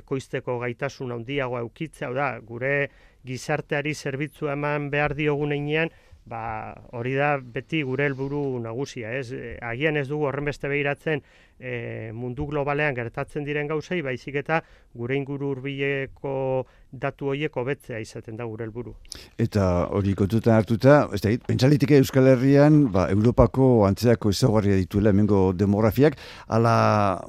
ekoizteko 0.02 0.58
gaitasun 0.64 1.14
handiagoa 1.14 1.62
eukitza, 1.62 2.08
hau 2.08 2.14
da, 2.18 2.32
gure 2.50 2.90
gizarteari 3.26 3.94
zerbitzu 3.94 4.50
eman 4.50 4.90
behar 4.90 5.14
diogun 5.14 5.54
einean, 5.54 5.94
ba, 6.30 6.74
hori 6.94 7.14
da 7.18 7.34
beti 7.42 7.82
gure 7.86 8.06
helburu 8.06 8.42
nagusia, 8.62 9.10
ez? 9.18 9.32
E, 9.34 9.56
agian 9.66 9.98
ez 9.98 10.06
dugu 10.08 10.28
horren 10.28 10.46
beste 10.46 10.70
behiratzen 10.70 11.22
e, 11.58 12.10
mundu 12.16 12.46
globalean 12.50 12.94
gertatzen 12.94 13.46
diren 13.46 13.68
gauzei, 13.70 14.00
baizik 14.06 14.38
eta 14.40 14.60
gure 14.96 15.16
inguru 15.18 15.50
hurbileko 15.52 16.34
datu 16.90 17.32
horiek 17.32 17.56
hobetzea 17.56 18.00
izaten 18.02 18.38
da 18.38 18.46
gure 18.48 18.66
helburu. 18.66 18.94
Eta 19.38 19.66
hori 19.96 20.14
kontutan 20.18 20.56
hartuta, 20.56 21.02
ez 21.14 21.22
da, 21.24 21.34
pentsalitike 21.48 21.98
Euskal 22.00 22.30
Herrian, 22.32 22.84
ba, 22.94 23.08
Europako 23.12 23.70
antzeako 23.88 24.34
ezaugarria 24.34 24.78
dituela 24.78 25.14
hemengo 25.14 25.50
demografiak, 25.52 26.18
ala 26.48 26.74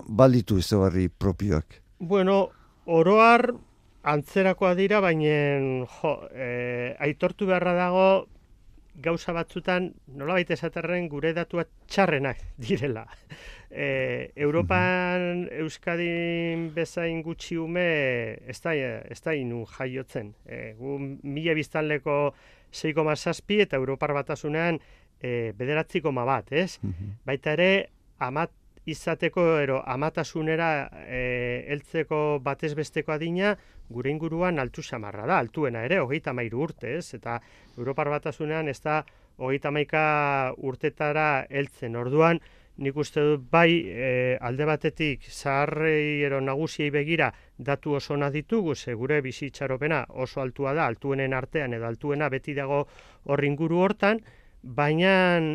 balditu 0.07 0.61
ezaugarri 0.61 1.09
propioak? 1.09 1.81
Bueno, 1.99 2.43
oroar 2.85 3.51
antzerakoa 4.01 4.73
dira, 4.77 5.01
baina 5.03 5.33
jo, 5.85 6.13
e, 6.33 6.95
aitortu 7.05 7.49
beharra 7.49 7.75
dago 7.77 8.05
gauza 8.95 9.33
batzutan 9.33 9.91
nolabait 10.19 10.49
esaterren 10.51 11.07
gure 11.09 11.31
datua 11.33 11.65
txarrenak 11.87 12.41
direla. 12.59 13.05
E, 13.71 14.31
Europan 14.35 15.47
Euskadin 15.63 16.69
bezain 16.75 17.21
gutxi 17.23 17.57
ume 17.57 17.85
ez 18.51 18.59
da, 18.63 18.75
ez 18.75 19.19
da 19.23 19.35
inu 19.37 19.63
jaiotzen. 19.77 20.33
E, 20.45 20.73
gu 20.79 20.97
mila 21.23 21.55
biztanleko 21.55 22.17
6,6 22.71 23.61
eta 23.63 23.79
Europar 23.79 24.13
batasunean 24.15 24.79
e, 25.21 25.51
bederatziko 25.57 26.11
ma 26.11 26.25
bat, 26.27 26.51
ez? 26.51 26.79
Baita 27.27 27.55
ere, 27.55 27.71
amat 28.19 28.51
izateko 28.85 29.43
ero 29.61 29.81
amatasunera 29.85 30.89
e, 31.05 31.65
heltzeko 31.69 32.39
batez 32.43 32.73
besteko 32.75 33.13
adina 33.13 33.55
gure 33.89 34.09
inguruan 34.09 34.59
altu 34.59 34.81
samarra 34.81 35.27
da, 35.27 35.37
altuena 35.37 35.83
ere, 35.85 35.99
hogeita 35.99 36.33
mairu 36.33 36.63
urte, 36.65 36.95
ez? 36.97 37.13
Eta 37.13 37.39
Europar 37.77 38.09
batasunean 38.09 38.71
ez 38.71 38.79
da 38.81 39.01
hogeita 39.37 39.71
maika 39.71 40.01
urtetara 40.57 41.45
heltzen. 41.49 41.95
Orduan, 41.95 42.39
nik 42.81 42.97
uste 42.97 43.21
dut 43.21 43.43
bai 43.51 43.69
e, 43.85 44.37
alde 44.41 44.65
batetik 44.65 45.27
zaharrei 45.29 46.23
ero 46.25 46.39
nagusiei 46.41 46.89
begira 46.89 47.31
datu 47.57 47.97
oso 47.99 48.17
na 48.17 48.31
ditugu, 48.31 48.75
ze 48.75 48.93
gure 48.93 49.21
bizitxaropena 49.21 50.05
oso 50.09 50.41
altua 50.41 50.73
da, 50.73 50.87
altuenen 50.87 51.33
artean 51.33 51.73
edo 51.77 51.85
altuena 51.85 52.29
beti 52.29 52.55
dago 52.57 52.85
horri 53.25 53.51
inguru 53.51 53.83
hortan, 53.83 54.21
baina 54.61 55.13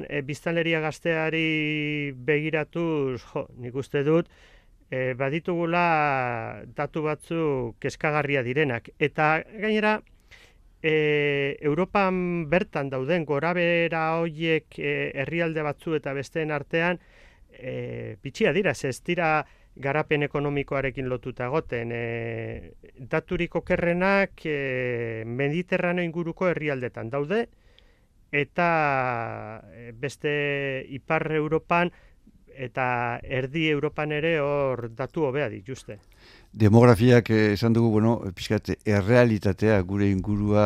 e, 0.08 0.22
biztanleria 0.26 0.80
gazteari 0.80 2.12
begiratuz, 2.26 3.22
jo, 3.22 3.46
nik 3.62 3.74
uste 3.74 4.02
dut, 4.06 4.28
e, 4.90 5.14
baditugula 5.14 6.62
datu 6.76 7.02
batzu 7.06 7.74
keskagarria 7.80 8.42
direnak. 8.46 8.90
Eta 8.98 9.42
gainera, 9.62 10.00
e, 10.82 11.56
Europan 11.60 12.48
bertan 12.50 12.90
dauden 12.90 13.24
gorabera 13.24 14.08
hoiek 14.20 14.78
herrialde 14.78 15.62
batzu 15.62 15.96
eta 15.98 16.14
besteen 16.14 16.50
artean, 16.50 17.00
e, 17.50 18.16
bitxia 18.22 18.52
dira, 18.52 18.72
ez 18.72 19.00
dira 19.02 19.46
garapen 19.76 20.24
ekonomikoarekin 20.24 21.08
lotuta 21.08 21.48
goten. 21.52 21.92
E, 21.92 22.72
daturiko 22.98 23.62
kerrenak 23.62 24.44
e, 24.44 25.24
mediterrano 25.26 26.02
inguruko 26.02 26.48
herrialdetan 26.48 27.10
daude, 27.10 27.46
eta 28.37 29.62
eh, 29.72 29.92
beste 29.96 30.33
ipar 30.92 31.31
Europan 31.33 31.92
eta 32.57 33.20
erdi 33.20 33.66
Europan 33.68 34.12
ere 34.16 34.38
hor 34.40 34.87
datu 34.96 35.27
hobea 35.29 35.49
dituzte. 35.53 35.99
Demografiak 36.57 37.29
eh, 37.31 37.53
esan 37.53 37.75
dugu, 37.77 37.90
bueno, 37.99 38.14
pixkat, 38.37 38.72
errealitatea 38.88 39.77
gure 39.88 40.09
ingurua 40.09 40.64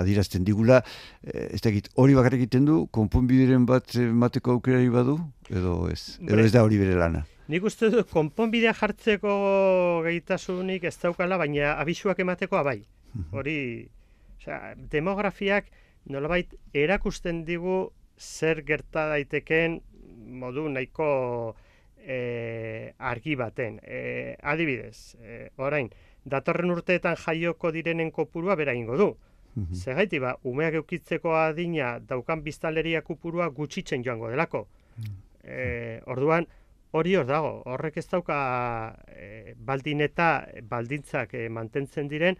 adirazten 0.00 0.44
digula, 0.44 0.80
eh, 1.22 1.52
ez 1.54 1.62
da 1.62 1.70
hori 2.02 2.18
bakarrik 2.18 2.42
egiten 2.42 2.66
du, 2.66 2.80
konponbideren 2.90 3.66
bat 3.66 3.94
mateko 3.94 4.58
aukerari 4.58 4.90
badu, 4.90 5.20
edo 5.50 5.84
ez, 5.92 6.18
edo 6.18 6.42
ez 6.42 6.50
da 6.52 6.64
hori 6.66 6.82
bere 6.82 6.98
lana. 6.98 7.22
Nik 7.52 7.66
uste 7.68 7.90
dut, 7.92 8.08
konponbidea 8.10 8.72
jartzeko 8.74 9.32
gaitasunik 10.06 10.86
ez 10.88 10.96
daukala, 10.98 11.38
baina 11.38 11.76
abisuak 11.76 12.18
emateko 12.24 12.56
abai. 12.56 12.80
Hori, 13.30 13.58
osea, 14.40 14.74
demografiak, 14.90 15.68
nolabait 16.06 16.54
erakusten 16.74 17.44
digu 17.44 17.92
zer 18.18 18.62
gerta 18.66 19.08
daiteken 19.08 19.80
modu 20.40 20.68
nahiko 20.68 21.54
e, 21.98 22.92
argi 22.98 23.36
baten. 23.36 23.80
E, 23.82 24.36
adibidez, 24.42 25.16
e, 25.20 25.48
orain, 25.56 25.90
datorren 26.24 26.72
urteetan 26.74 27.16
jaioko 27.20 27.72
direnen 27.72 28.10
kopurua 28.10 28.56
bera 28.56 28.74
ingo 28.74 28.96
du. 28.96 29.16
Mm 29.54 29.66
-hmm. 29.70 30.20
ba, 30.20 30.36
umeak 30.42 30.74
eukitzeko 30.74 31.34
adina 31.34 32.00
daukan 32.00 32.42
biztaleria 32.42 33.02
kopurua 33.02 33.48
gutxitzen 33.48 34.02
joango 34.02 34.30
delako. 34.30 34.68
E, 35.44 36.00
orduan, 36.06 36.46
hori 36.90 37.14
hor 37.16 37.26
dago, 37.26 37.62
horrek 37.66 37.96
ez 37.96 38.06
dauka 38.08 38.96
e, 39.08 39.54
baldin 39.56 40.00
eta 40.00 40.46
baldintzak 40.62 41.34
e, 41.34 41.48
mantentzen 41.48 42.08
diren, 42.08 42.36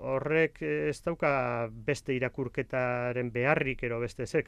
horrek 0.00 0.62
ez 0.62 1.00
dauka 1.04 1.68
beste 1.70 2.14
irakurketaren 2.14 3.30
beharrik 3.32 3.82
ero 3.82 4.00
beste 4.00 4.26
zer, 4.26 4.44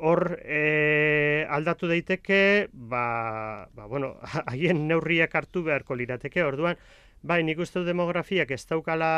hor 0.00 0.38
e, 0.44 1.46
aldatu 1.48 1.88
daiteke, 1.90 2.68
ba, 2.72 3.68
ba, 3.76 3.86
bueno, 3.86 4.14
haien 4.50 4.86
neurriak 4.88 5.34
hartu 5.36 5.62
beharko 5.66 5.96
lirateke, 5.98 6.44
orduan, 6.44 6.78
bai, 7.22 7.42
nik 7.44 7.60
uste 7.60 7.84
demografiak 7.84 8.50
ez 8.56 8.64
daukala 8.70 9.10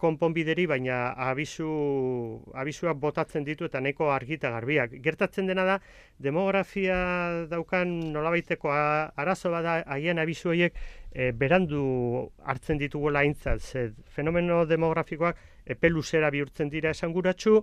konponbideri, 0.00 0.64
baina 0.68 1.10
abisu, 1.28 1.70
abisuak 2.56 2.96
botatzen 3.00 3.44
ditu 3.44 3.66
eta 3.68 3.82
neko 3.84 4.08
argita 4.12 4.48
garbiak. 4.54 4.94
Gertatzen 5.04 5.50
dena 5.50 5.66
da, 5.68 5.76
demografia 6.18 6.96
daukan 7.50 7.92
nolabaiteko 8.14 8.72
arazo 8.72 9.52
bada 9.52 9.82
haien 9.92 10.22
abisu 10.22 10.54
horiek 10.54 10.80
e, 11.12 11.32
berandu 11.32 11.82
hartzen 12.44 12.78
ditugu 12.78 13.10
laintzat. 13.10 13.60
Ze 13.60 13.90
fenomeno 14.14 14.64
demografikoak 14.66 15.36
epeluzera 15.66 16.30
bihurtzen 16.30 16.70
dira 16.70 16.90
esanguratsu, 16.90 17.60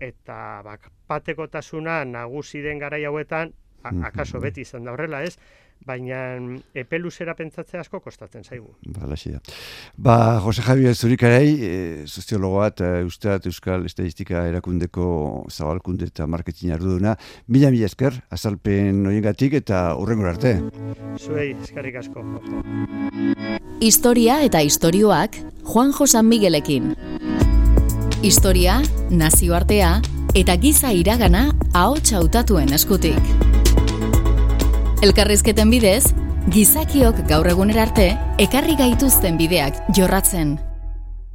eta 0.00 0.36
bak, 0.64 0.88
patekotasuna 1.06 2.04
nagusi 2.04 2.62
den 2.62 2.78
garai 2.78 3.04
hauetan, 3.04 3.52
akaso 3.82 4.40
beti 4.40 4.62
izan 4.62 4.84
da 4.86 4.92
horrela 4.94 5.22
ez, 5.26 5.36
baina 5.86 6.18
epe 6.74 6.98
luzera 6.98 7.34
pentsatzea 7.38 7.80
asko 7.82 8.00
kostatzen 8.00 8.44
zaigu. 8.44 8.74
Ba, 8.86 9.06
da. 9.10 9.40
Ba, 9.96 10.16
Jose 10.44 10.62
Javier 10.62 10.94
Zurikarei, 10.94 11.52
e, 11.60 11.72
soziologoa 12.06 12.68
eta 12.72 12.90
usteat 13.06 13.46
Euskal 13.50 13.86
Estadistika 13.86 14.46
erakundeko 14.50 15.46
zabalkunde 15.50 16.10
eta 16.10 16.26
marketing 16.26 16.74
arduduna. 16.76 17.16
Mila 17.48 17.70
mila 17.74 17.90
esker, 17.90 18.22
azalpen 18.30 19.06
horiengatik 19.06 19.58
eta 19.62 19.84
urrengor 19.98 20.32
arte. 20.34 20.56
Zuei, 21.18 21.52
eskerrik 21.62 22.00
asko. 22.02 22.24
Historia 23.82 24.42
eta 24.46 24.62
istorioak 24.62 25.38
Juan 25.72 25.92
Josan 25.92 26.28
Miguelekin. 26.30 26.92
Historia, 28.22 28.78
nazioartea 29.10 29.96
eta 30.38 30.56
giza 30.56 30.92
iragana 30.94 31.48
ahots 31.74 32.12
hautatuen 32.14 32.72
eskutik. 32.72 33.71
Elkarrizketen 35.02 35.66
bidez, 35.72 36.12
gizakiok 36.54 37.24
gaur 37.26 37.48
egunera 37.50 37.88
arte 37.88 38.04
ekarri 38.44 38.76
gaituzten 38.78 39.34
bideak 39.40 39.80
jorratzen. 39.98 40.60